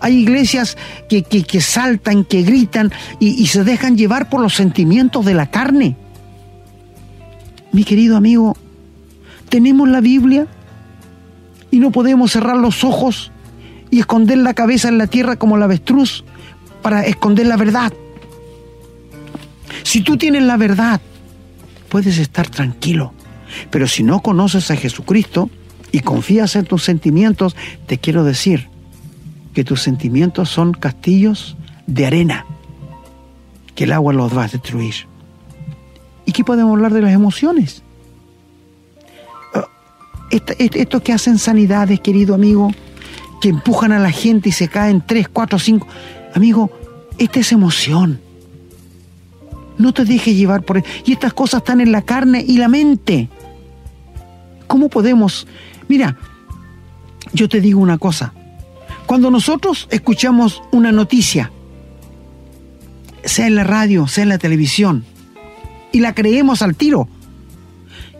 [0.00, 0.76] Hay iglesias
[1.08, 5.50] que, que, saltan, que gritan y, y se dejan llevar por los sentimientos de la
[5.50, 5.96] carne.
[7.72, 8.56] Mi querido amigo,
[9.48, 10.46] tenemos la Biblia
[11.70, 13.32] y no podemos cerrar los ojos
[13.90, 16.24] y esconder la cabeza en la tierra como la avestruz
[16.82, 17.92] para esconder la verdad.
[19.82, 21.00] Si tú tienes la verdad,
[21.88, 23.12] puedes estar tranquilo.
[23.70, 25.50] Pero si no conoces a Jesucristo
[25.92, 27.54] y confías en tus sentimientos,
[27.86, 28.68] te quiero decir
[29.54, 32.44] que tus sentimientos son castillos de arena,
[33.74, 34.94] que el agua los va a destruir.
[36.26, 37.82] ¿Y qué podemos hablar de las emociones?
[39.54, 39.68] Ah,
[40.30, 42.72] Esto que hacen sanidades, querido amigo,
[43.40, 45.86] que empujan a la gente y se caen tres, cuatro, cinco.
[46.34, 46.70] Amigo,
[47.18, 48.20] esta es emoción.
[49.78, 50.82] No te dejes llevar por...
[51.04, 53.28] Y estas cosas están en la carne y la mente.
[54.66, 55.46] ¿Cómo podemos?
[55.88, 56.16] Mira,
[57.32, 58.32] yo te digo una cosa.
[59.06, 61.50] Cuando nosotros escuchamos una noticia,
[63.24, 65.04] sea en la radio, sea en la televisión,
[65.92, 67.08] y la creemos al tiro,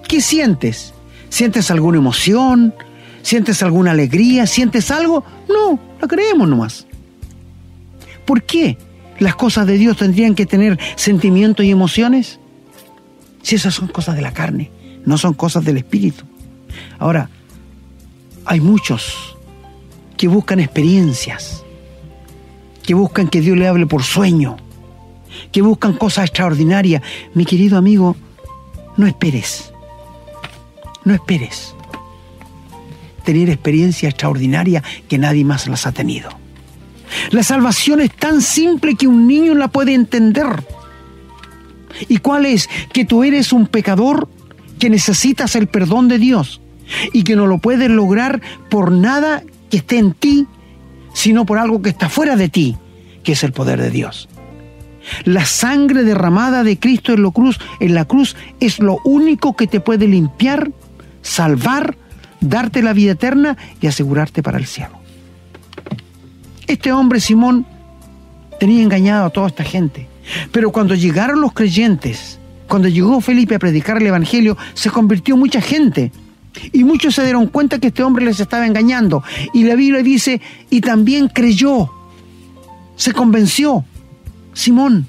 [0.06, 0.94] ¿qué sientes?
[1.28, 2.74] ¿Sientes alguna emoción?
[3.22, 4.46] ¿Sientes alguna alegría?
[4.46, 5.24] ¿Sientes algo?
[5.48, 6.86] No, la creemos nomás.
[8.24, 8.78] ¿Por qué
[9.18, 12.38] las cosas de Dios tendrían que tener sentimientos y emociones?
[13.42, 14.70] Si esas son cosas de la carne,
[15.04, 16.24] no son cosas del espíritu.
[16.98, 17.28] Ahora,
[18.44, 19.33] hay muchos
[20.24, 21.62] que buscan experiencias,
[22.82, 24.56] que buscan que Dios le hable por sueño,
[25.52, 27.02] que buscan cosas extraordinarias.
[27.34, 28.16] Mi querido amigo,
[28.96, 29.70] no esperes,
[31.04, 31.74] no esperes
[33.22, 36.30] tener experiencias extraordinarias que nadie más las ha tenido.
[37.30, 40.66] La salvación es tan simple que un niño la puede entender.
[42.08, 42.70] ¿Y cuál es?
[42.94, 44.30] Que tú eres un pecador
[44.78, 46.62] que necesitas el perdón de Dios
[47.12, 49.42] y que no lo puedes lograr por nada
[49.74, 50.46] que esté en ti,
[51.14, 52.76] sino por algo que está fuera de ti,
[53.24, 54.28] que es el poder de Dios.
[55.24, 59.66] La sangre derramada de Cristo en la cruz, en la cruz es lo único que
[59.66, 60.70] te puede limpiar,
[61.22, 61.96] salvar,
[62.40, 64.96] darte la vida eterna y asegurarte para el cielo.
[66.68, 67.66] Este hombre Simón
[68.60, 70.06] tenía engañado a toda esta gente,
[70.52, 75.60] pero cuando llegaron los creyentes, cuando llegó Felipe a predicar el evangelio, se convirtió mucha
[75.60, 76.12] gente.
[76.72, 79.22] Y muchos se dieron cuenta que este hombre les estaba engañando.
[79.52, 80.40] Y la Biblia dice,
[80.70, 81.90] y también creyó,
[82.96, 83.84] se convenció.
[84.52, 85.06] Simón,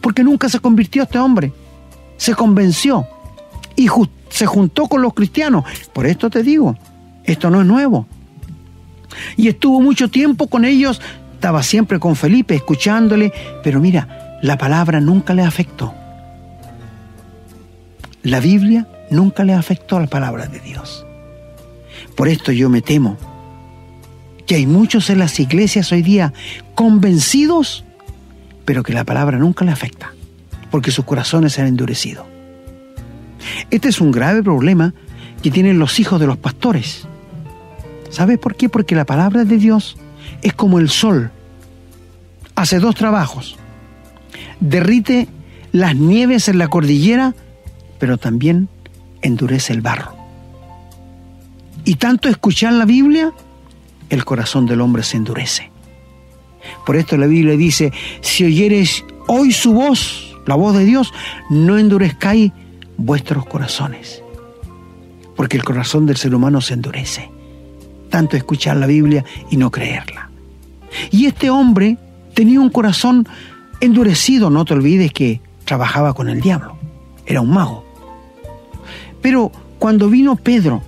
[0.00, 1.52] porque nunca se convirtió este hombre,
[2.16, 3.06] se convenció
[3.76, 3.88] y
[4.28, 5.64] se juntó con los cristianos.
[5.92, 6.76] Por esto te digo,
[7.24, 8.06] esto no es nuevo.
[9.36, 11.00] Y estuvo mucho tiempo con ellos,
[11.34, 15.92] estaba siempre con Felipe, escuchándole, pero mira, la palabra nunca le afectó.
[18.22, 21.06] La Biblia nunca le afectó la palabra de Dios.
[22.16, 23.16] Por esto yo me temo
[24.46, 26.32] que hay muchos en las iglesias hoy día
[26.74, 27.84] convencidos
[28.64, 30.12] pero que la palabra nunca le afecta,
[30.70, 32.26] porque sus corazones se han endurecido.
[33.70, 34.94] Este es un grave problema
[35.42, 37.06] que tienen los hijos de los pastores.
[38.10, 38.68] ¿Sabes por qué?
[38.68, 39.96] Porque la palabra de Dios
[40.42, 41.30] es como el sol.
[42.54, 43.56] Hace dos trabajos.
[44.60, 45.28] Derrite
[45.72, 47.34] las nieves en la cordillera,
[47.98, 48.68] pero también
[49.24, 50.14] endurece el barro.
[51.84, 53.32] Y tanto escuchar la Biblia,
[54.10, 55.70] el corazón del hombre se endurece.
[56.86, 61.12] Por esto la Biblia dice, si oyeres hoy su voz, la voz de Dios,
[61.50, 62.52] no endurezcáis
[62.96, 64.22] vuestros corazones.
[65.36, 67.30] Porque el corazón del ser humano se endurece.
[68.10, 70.30] Tanto escuchar la Biblia y no creerla.
[71.10, 71.98] Y este hombre
[72.34, 73.26] tenía un corazón
[73.80, 76.76] endurecido, no te olvides que trabajaba con el diablo,
[77.26, 77.83] era un mago.
[79.24, 80.82] Pero cuando vino Pedro,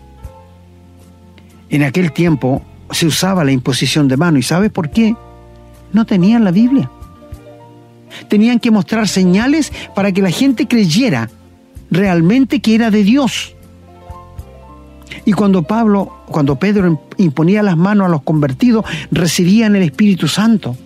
[1.71, 5.17] en aquel tiempo se usaba la imposición de mano, ¿y sabes por qué?
[5.97, 6.91] no tenían la Biblia.
[8.29, 11.31] Tenían que mostrar señales para que la gente creyera
[11.91, 13.55] realmente que era de Dios.
[15.25, 20.77] Y cuando Pablo, cuando Pedro imponía las manos a los convertidos, recibían el Espíritu Santo,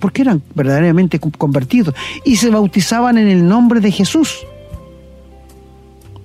[0.00, 4.44] porque eran verdaderamente convertidos, y se bautizaban en el nombre de Jesús.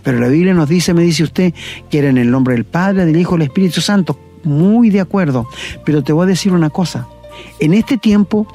[0.10, 1.54] Pero la Biblia nos dice, me dice usted,
[1.88, 4.20] que era en el nombre del Padre, del Hijo del Espíritu Santo.
[4.44, 5.48] Muy de acuerdo.
[5.86, 7.08] Pero te voy a decir una cosa.
[7.60, 8.48] En este tiempo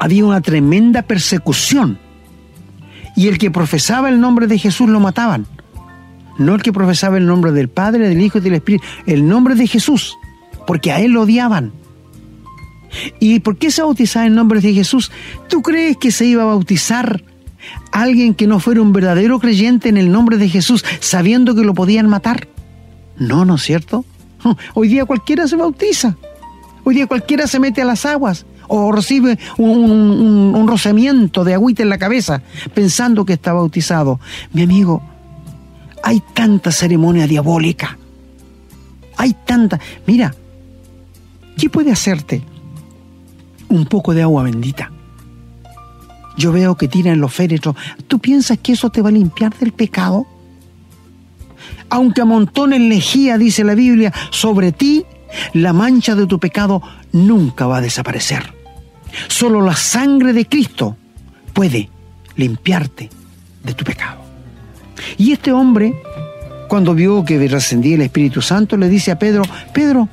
[0.00, 2.00] había una tremenda persecución
[3.14, 5.46] y el que profesaba el nombre de Jesús lo mataban.
[6.38, 9.54] No el que profesaba el nombre del Padre, del Hijo y del Espíritu, el nombre
[9.54, 10.18] de Jesús,
[10.66, 11.70] porque a él lo odiaban.
[13.20, 15.12] ¿Y por qué se bautizaba en nombre de Jesús?
[15.48, 17.22] ¿Tú crees que se iba a bautizar
[17.92, 21.74] alguien que no fuera un verdadero creyente en el nombre de Jesús sabiendo que lo
[21.74, 22.48] podían matar?
[23.18, 24.04] No, ¿no es cierto?
[24.74, 26.16] Hoy día cualquiera se bautiza.
[26.84, 29.90] Hoy día cualquiera se mete a las aguas o recibe un,
[30.54, 30.66] un,
[31.44, 32.42] de agüita en la cabeza
[32.74, 34.20] pensando que está bautizado.
[34.52, 35.02] Mi amigo,
[36.02, 37.98] hay tanta ceremonia diabólica.
[39.16, 39.80] Hay tanta...
[40.06, 40.34] Mira,
[41.56, 42.42] ¿qué puede hacerte
[43.68, 44.92] un poco de agua bendita?
[46.38, 47.74] Yo veo que tiran los féretros.
[48.06, 50.26] ¿Tú piensas que eso te va a limpiar del pecado?
[51.90, 55.04] Aunque amontonen lejía, dice la Biblia, sobre ti
[55.52, 56.80] la mancha de tu pecado
[57.12, 58.54] nunca va a desaparecer.
[59.26, 60.96] Solo la sangre de Cristo
[61.52, 61.90] puede
[62.36, 63.10] limpiarte
[63.64, 64.20] de tu pecado.
[65.16, 66.00] Y este hombre,
[66.68, 69.42] cuando vio que descendía el Espíritu Santo, le dice a Pedro,
[69.74, 70.08] Pedro,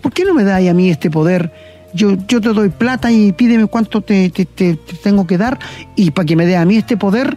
[0.00, 1.67] ¿por qué no me das a mí este poder?
[1.94, 4.30] Yo, yo te doy plata y pídeme cuánto te,
[5.02, 5.58] tengo que dar
[5.96, 7.36] y para que me dé a mí este poder,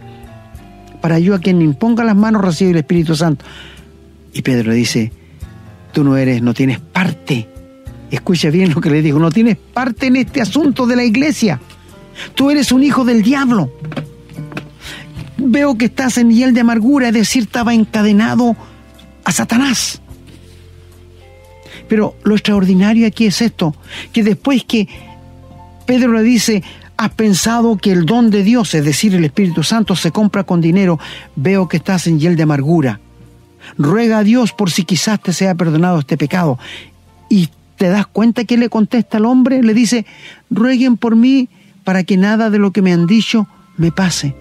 [1.00, 3.44] para yo a quien me imponga las manos recibe el Espíritu Santo.
[4.32, 5.12] Y Pedro le dice,
[5.92, 7.48] tú no eres, no tienes parte.
[8.10, 11.58] Escucha bien lo que le digo, no tienes parte en este asunto de la iglesia.
[12.34, 13.72] Tú eres un hijo del diablo.
[15.38, 18.54] Veo que estás en hiel de amargura, es decir, estaba encadenado
[19.24, 20.01] a Satanás.
[21.92, 23.76] Pero lo extraordinario aquí es esto,
[24.14, 24.88] que después que
[25.84, 26.62] Pedro le dice,
[26.96, 30.62] has pensado que el don de Dios, es decir, el Espíritu Santo, se compra con
[30.62, 30.98] dinero,
[31.36, 32.98] veo que estás en hiel de amargura.
[33.76, 36.58] Ruega a Dios por si quizás te sea perdonado este pecado.
[37.28, 40.06] Y te das cuenta que le contesta al hombre, le dice,
[40.48, 41.50] rueguen por mí
[41.84, 44.34] para que nada de lo que me han dicho me pase.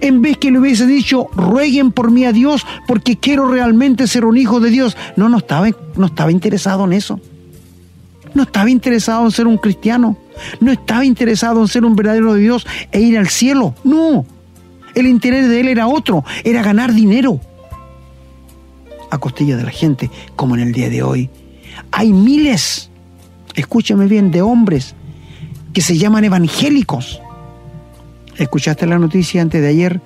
[0.00, 4.24] En vez que le hubiese dicho, rueguen por mí a Dios porque quiero realmente ser
[4.24, 4.96] un hijo de Dios.
[5.16, 7.20] No, no estaba, no estaba interesado en eso.
[8.34, 10.16] No estaba interesado en ser un cristiano.
[10.60, 13.74] No estaba interesado en ser un verdadero de Dios e ir al cielo.
[13.84, 14.26] No.
[14.94, 17.40] El interés de él era otro, era ganar dinero.
[19.10, 21.30] A costilla de la gente, como en el día de hoy.
[21.92, 22.90] Hay miles,
[23.54, 24.94] escúchame bien, de hombres
[25.72, 27.20] que se llaman evangélicos
[28.38, 30.00] ¿Escuchaste la noticia antes de ayer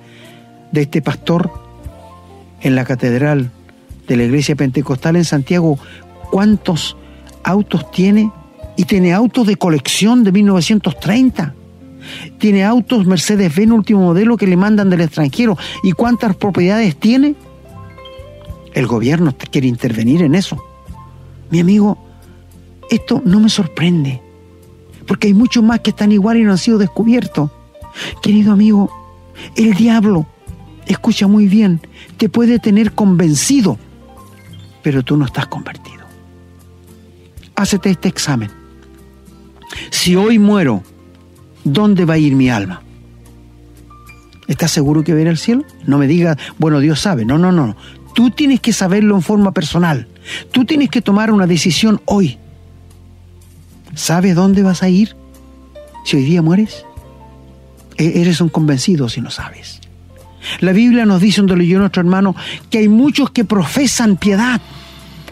[0.71, 1.51] de este pastor
[2.61, 3.51] en la catedral
[4.07, 5.77] de la iglesia pentecostal en Santiago?
[6.31, 6.95] ¿Cuántos
[7.43, 8.31] autos tiene?
[8.77, 11.55] Y tiene autos de colección de 1930.
[12.37, 15.57] Tiene autos Mercedes-Benz último modelo que le mandan del extranjero.
[15.83, 17.35] ¿Y cuántas propiedades tiene?
[18.73, 20.57] El gobierno quiere intervenir en eso.
[21.49, 21.97] Mi amigo,
[22.89, 24.21] esto no me sorprende,
[25.05, 27.51] porque hay muchos más que están igual y no han sido descubiertos.
[28.21, 28.89] Querido amigo,
[29.55, 30.27] el diablo,
[30.85, 31.81] escucha muy bien,
[32.17, 33.77] te puede tener convencido,
[34.81, 36.05] pero tú no estás convertido.
[37.55, 38.49] Hácete este examen.
[39.89, 40.83] Si hoy muero,
[41.63, 42.81] ¿dónde va a ir mi alma?
[44.47, 45.63] ¿Estás seguro que va al cielo?
[45.85, 47.23] No me digas, bueno, Dios sabe.
[47.23, 47.75] No, no, no.
[48.13, 50.07] Tú tienes que saberlo en forma personal.
[50.51, 52.37] Tú tienes que tomar una decisión hoy.
[53.95, 55.15] ¿Sabes dónde vas a ir
[56.03, 56.85] si hoy día mueres?
[57.97, 59.81] E-, eres un convencido si no sabes.
[60.59, 62.35] La Biblia nos dice, donde leyó nuestro hermano,
[62.69, 64.59] que hay muchos que profesan piedad,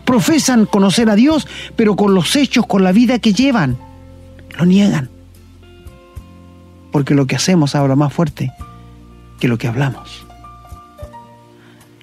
[0.06, 3.78] profesan conocer a Dios, pero con los hechos, con la vida que llevan,
[4.58, 5.10] lo niegan.
[6.92, 8.52] Porque lo que hacemos habla más fuerte
[9.40, 10.26] que lo que hablamos.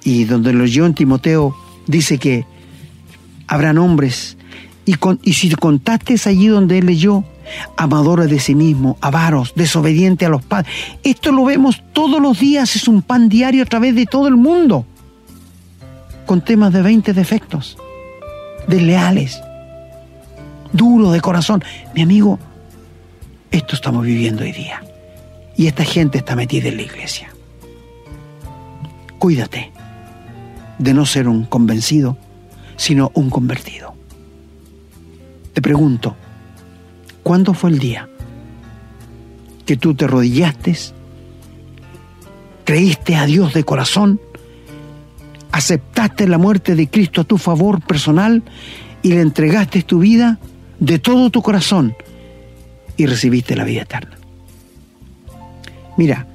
[0.03, 2.47] Y donde lo leyó en Timoteo, dice que
[3.47, 4.37] habrán hombres,
[4.85, 7.25] y, y si contaste allí donde él leyó,
[7.77, 10.73] amadores de sí mismo, avaros, desobedientes a los padres.
[11.03, 14.37] Esto lo vemos todos los días, es un pan diario a través de todo el
[14.37, 14.85] mundo,
[16.27, 17.77] con temas de 20 defectos,
[18.67, 19.41] desleales,
[20.73, 21.65] duros de corazón.
[21.95, 22.39] Mi amigo,
[23.51, 24.83] esto estamos viviendo hoy día.
[25.57, 27.31] Y esta gente está metida en la iglesia.
[29.19, 29.73] Cuídate
[30.79, 32.19] de no ser un convencido,
[32.77, 33.95] sino un convertido.
[35.55, 36.15] Te pregunto,
[37.27, 38.09] ¿Cuándo fue el día
[39.65, 40.77] que tú te arrodillaste,
[42.63, 44.21] creíste a Dios de corazón,
[45.51, 48.45] aceptaste la muerte de Cristo a tu favor personal
[49.03, 50.39] y le entregaste tu vida
[50.79, 51.97] de todo tu corazón
[52.97, 54.17] y recibiste la vida eterna?
[55.97, 56.29] Mira,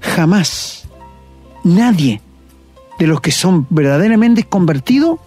[0.00, 0.88] jamás
[1.62, 2.20] nadie
[2.98, 5.20] de los que son verdaderamente convertidos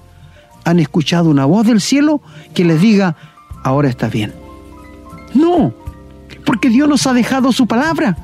[0.65, 2.21] han escuchado una voz del cielo
[2.53, 3.15] que les diga,
[3.63, 4.46] ahora estás bien
[5.37, 5.73] no,
[6.45, 8.17] porque Dios nos ha dejado su palabra.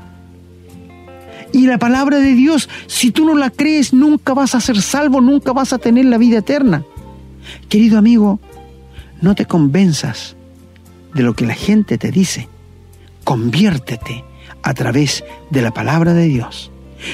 [1.52, 5.22] Y la palabra de Dios, si tú no la crees, nunca vas a ser salvo,
[5.22, 6.84] nunca vas a tener la vida eterna.
[7.70, 8.40] Querido amigo,
[9.22, 10.36] no te convenzas
[11.14, 12.50] de lo que la gente te dice.
[13.24, 14.26] Conviértete
[14.64, 16.72] a través de la palabra de Dios.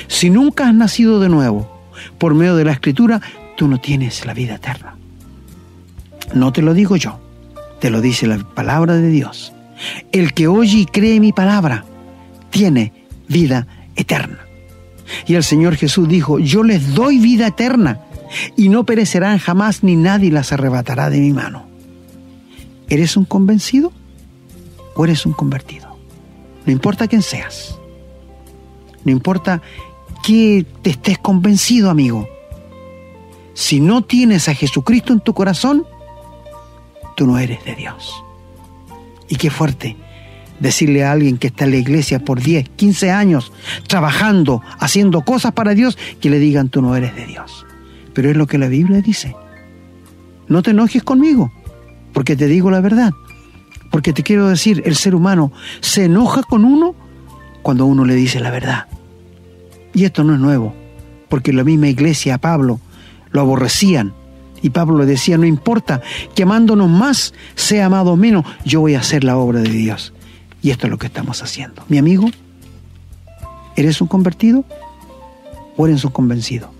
[0.08, 1.70] Si nunca has nacido de nuevo
[2.18, 3.22] por medio de la escritura,
[3.58, 4.96] tú no tienes la vida eterna.
[6.34, 7.20] No te lo digo yo,
[7.80, 9.52] te lo dice la palabra de Dios.
[10.12, 11.86] El que oye y cree mi palabra
[12.50, 12.94] tiene
[13.28, 14.40] vida eterna.
[15.26, 18.02] Y el Señor Jesús dijo, yo les doy vida eterna
[18.56, 21.66] y no perecerán jamás ni nadie las arrebatará de mi mano.
[22.90, 23.92] ¿Eres un convencido
[24.96, 25.98] o eres un convertido?
[26.66, 27.80] No importa quién seas.
[29.04, 29.62] No importa
[30.24, 32.28] que te estés convencido, amigo.
[33.54, 35.86] Si no tienes a Jesucristo en tu corazón,
[37.16, 38.24] tú no eres de Dios.
[39.30, 39.96] Y qué fuerte.
[40.60, 43.54] decirle a alguien que está en la iglesia por 10, 15 años,
[43.88, 47.66] trabajando, haciendo cosas para Dios, que le digan tú no eres de Dios.
[48.14, 49.36] Pero es lo que la Biblia dice.
[50.50, 51.50] No te enojes conmigo,
[52.12, 53.14] porque te digo la verdad.
[53.90, 56.94] Porque te quiero decir, el ser humano se enoja con uno
[57.62, 58.88] cuando uno le dice la verdad.
[59.94, 60.76] Y esto no es nuevo,
[61.30, 62.80] porque en la misma iglesia a Pablo
[63.32, 64.14] lo aborrecían.
[64.62, 66.02] Y Pablo decía, no importa
[66.36, 70.14] que amándonos más sea amado menos, yo voy a hacer la obra de Dios.
[70.62, 71.84] Y esto es lo que estamos haciendo.
[71.88, 72.30] Mi amigo,
[73.76, 74.66] ¿eres un convertido
[75.78, 76.72] o eres un convencido?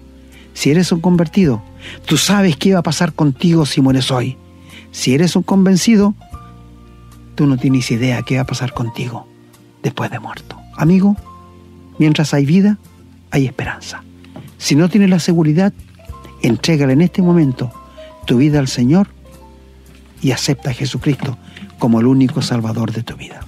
[0.54, 1.62] Si eres un convertido,
[2.06, 4.38] tú sabes qué va a pasar contigo si mueres hoy.
[4.92, 6.16] Si eres un convencido,
[7.36, 9.28] tú no tienes idea qué va a pasar contigo
[9.82, 10.58] después de muerto.
[10.76, 11.16] Amigo,
[11.98, 12.78] mientras hay vida,
[13.32, 14.04] hay esperanza.
[14.58, 15.72] Si no tienes la seguridad,
[16.42, 17.72] entrégale en este momento
[18.26, 19.08] tu vida al Señor
[20.22, 21.38] y acepta a Jesucristo
[21.78, 23.42] como el único Salvador de tu vida.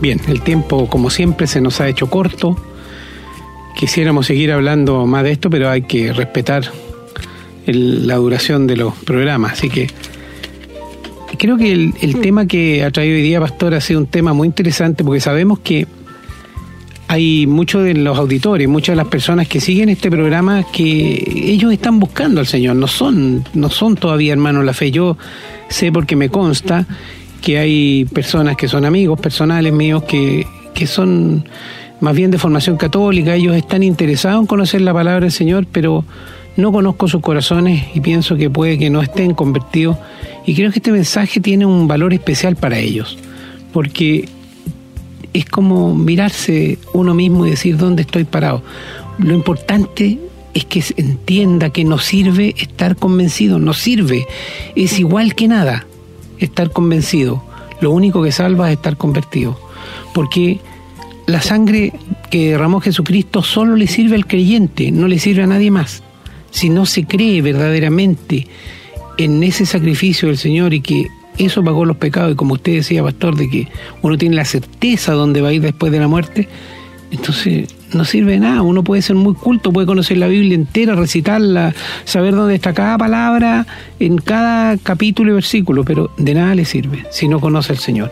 [0.00, 2.58] Bien, el tiempo como siempre se nos ha hecho corto.
[3.74, 6.64] Quisiéramos seguir hablando más de esto, pero hay que respetar
[7.66, 9.52] la duración de los programas.
[9.52, 9.88] Así que
[11.38, 14.32] creo que el, el, tema que ha traído hoy día Pastor ha sido un tema
[14.32, 15.86] muy interesante porque sabemos que
[17.08, 21.72] hay muchos de los auditores, muchas de las personas que siguen este programa que ellos
[21.72, 24.90] están buscando al Señor, no son, no son todavía hermanos la fe.
[24.90, 25.16] Yo
[25.68, 26.86] sé porque me consta
[27.40, 31.44] que hay personas que son amigos personales míos que, que son
[32.00, 36.04] más bien de formación católica, ellos están interesados en conocer la palabra del Señor, pero
[36.56, 39.96] no conozco sus corazones y pienso que puede que no estén convertidos.
[40.46, 43.18] Y creo que este mensaje tiene un valor especial para ellos,
[43.72, 44.28] porque
[45.32, 48.62] es como mirarse uno mismo y decir dónde estoy parado.
[49.18, 50.18] Lo importante
[50.54, 54.26] es que se entienda que no sirve estar convencido, no sirve,
[54.76, 55.86] es igual que nada
[56.38, 57.42] estar convencido.
[57.80, 59.58] Lo único que salva es estar convertido.
[60.14, 60.60] Porque
[61.26, 61.92] la sangre
[62.30, 66.02] que derramó Jesucristo solo le sirve al creyente, no le sirve a nadie más.
[66.54, 68.46] Si no se cree verdaderamente
[69.18, 73.02] en ese sacrificio del Señor y que eso pagó los pecados, y como usted decía,
[73.02, 73.68] pastor, de que
[74.02, 76.48] uno tiene la certeza dónde va a ir después de la muerte,
[77.10, 78.62] entonces no sirve de nada.
[78.62, 81.74] Uno puede ser muy culto, puede conocer la Biblia entera, recitarla,
[82.04, 83.66] saber dónde está cada palabra
[83.98, 88.10] en cada capítulo y versículo, pero de nada le sirve si no conoce al Señor.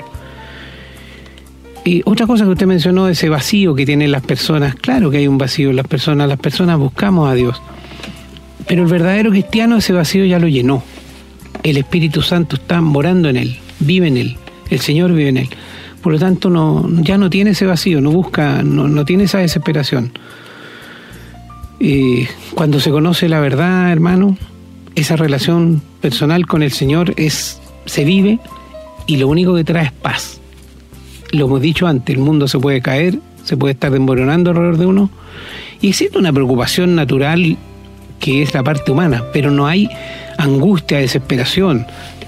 [1.85, 5.29] Y otra cosa que usted mencionó, ese vacío que tienen las personas, claro que hay
[5.29, 7.63] un vacío en las personas, las personas buscamos a Dios,
[8.67, 10.83] pero el verdadero cristiano ese vacío ya lo llenó.
[11.63, 14.37] El Espíritu Santo está morando en él, vive en él,
[14.71, 15.49] el Señor vive en él.
[16.03, 19.39] Por lo tanto, no, ya no tiene ese vacío, no busca, no, no tiene esa
[19.39, 20.13] desesperación.
[21.79, 24.37] Y cuando se conoce la verdad, hermano,
[24.95, 28.41] esa relación personal con el Señor es, se vive
[29.07, 30.41] y lo único que trae es paz.
[31.31, 34.87] Lo hemos dicho antes, el mundo se puede caer, se puede estar desmoronando alrededor de
[34.87, 35.11] uno
[35.81, 37.57] y existe una preocupación natural
[38.23, 39.91] que es la parte humana, pero no hay
[40.39, 41.85] angustia, desesperación,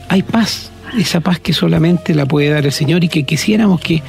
[0.08, 4.02] hay paz, esa paz que solamente la puede dar el Señor y que quisiéramos que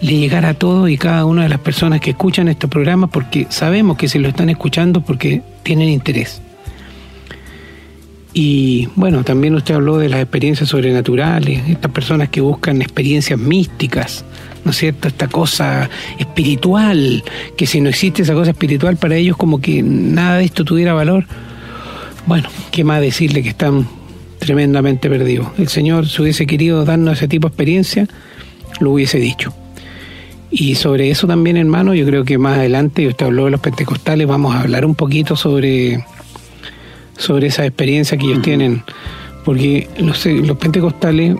[0.00, 3.46] le llegara a todos y cada una de las personas que escuchan este programa porque
[3.50, 6.42] sabemos que se lo están escuchando porque tienen interés.
[8.34, 14.24] Y bueno, también usted habló de las experiencias sobrenaturales, estas personas que buscan experiencias místicas,
[14.66, 15.06] ¿no es cierto?
[15.06, 15.88] Esta cosa
[16.18, 17.22] espiritual,
[17.56, 20.92] que si no existe esa cosa espiritual para ellos como que nada de esto tuviera
[20.92, 21.24] valor.
[22.26, 23.86] Bueno, ¿qué más decirle que están
[24.40, 25.46] tremendamente perdidos?
[25.56, 28.08] El Señor, si hubiese querido darnos ese tipo de experiencia,
[28.80, 29.54] lo hubiese dicho.
[30.50, 34.26] Y sobre eso también, hermano, yo creo que más adelante, usted habló de los pentecostales,
[34.26, 36.04] vamos a hablar un poquito sobre
[37.16, 38.82] sobre esa experiencia que ellos tienen,
[39.44, 41.36] porque los, los pentecostales,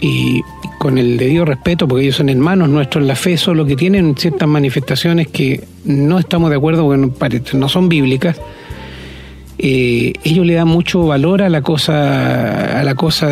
[0.00, 0.42] y
[0.78, 4.16] con el debido respeto, porque ellos son hermanos nuestros en la fe, solo que tienen
[4.16, 6.88] ciertas manifestaciones que no estamos de acuerdo
[7.18, 8.40] porque no son bíblicas,
[9.62, 13.28] eh, ellos le dan mucho valor a la cosa, a la cosa,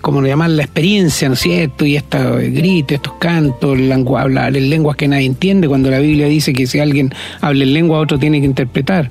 [0.00, 1.84] como lo llaman, la experiencia, ¿no es cierto?
[1.84, 3.76] Y esta grita, estos cantos,
[4.16, 7.72] hablar en lenguas que nadie entiende, cuando la Biblia dice que si alguien habla en
[7.72, 9.10] lengua, otro tiene que interpretar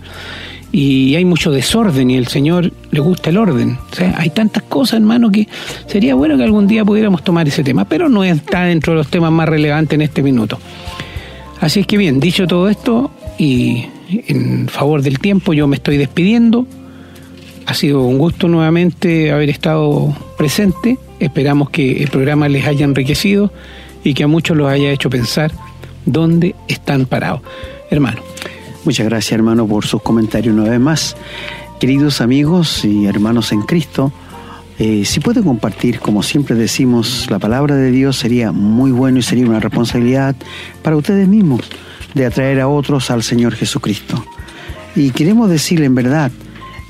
[0.78, 3.78] y hay mucho desorden y el Señor le gusta el orden.
[3.93, 5.47] O sea, hay tantas cosas, hermano, que
[5.88, 9.07] sería bueno que algún día pudiéramos tomar ese tema, pero no está dentro de los
[9.07, 10.59] temas más relevantes en este minuto.
[11.61, 15.95] Así es que bien, dicho todo esto y en favor del tiempo, yo me estoy
[15.95, 16.67] despidiendo.
[17.67, 20.97] Ha sido un gusto nuevamente haber estado presente.
[21.21, 23.49] Esperamos que el programa les haya enriquecido
[24.03, 25.53] y que a muchos los haya hecho pensar
[26.05, 27.43] dónde están parados.
[27.89, 28.34] Hermano.
[28.86, 31.17] Muchas gracias hermano por sus comentarios una vez más.
[31.79, 34.13] Queridos amigos y hermanos en Cristo,
[34.77, 39.23] eh, si pueden compartir, como siempre decimos, la palabra de Dios sería muy bueno y
[39.23, 40.36] sería una responsabilidad
[40.83, 41.61] para ustedes mismos
[42.13, 44.23] de atraer a otros al Señor Jesucristo.
[44.95, 46.31] Y queremos decirle en verdad,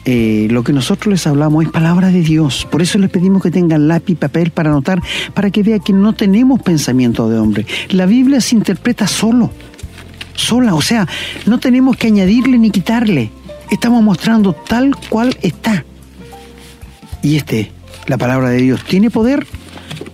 [0.04, 2.68] eh, lo que nosotros les hablamos es palabra de Dios.
[2.70, 5.02] Por eso les pedimos que tengan lápiz y papel para anotar,
[5.34, 7.66] para que vean que no tenemos pensamiento de hombre.
[7.90, 9.50] La Biblia se interpreta solo,
[10.36, 11.08] sola, o sea,
[11.46, 13.32] no tenemos que añadirle ni quitarle.
[13.72, 15.84] Estamos mostrando tal cual está.
[17.22, 17.72] Y este,
[18.08, 19.48] la palabra de Dios, tiene poder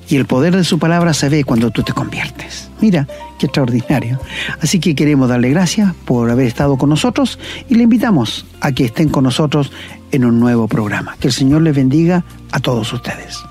[0.08, 2.70] y el poder de su palabra se ve cuando tú te conviertes.
[2.82, 3.08] Mira,
[3.40, 4.20] qué extraordinario.
[4.62, 8.86] Así que queremos darle gracias por haber estado con nosotros y le invitamos a que
[8.86, 9.72] estén con nosotros
[10.12, 11.16] en un nuevo programa.
[11.20, 13.42] Que el Señor les bendiga a todos ustedes.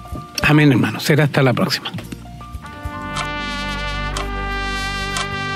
[0.42, 1.00] Amén, hermano.
[1.00, 1.92] Será hasta la próxima.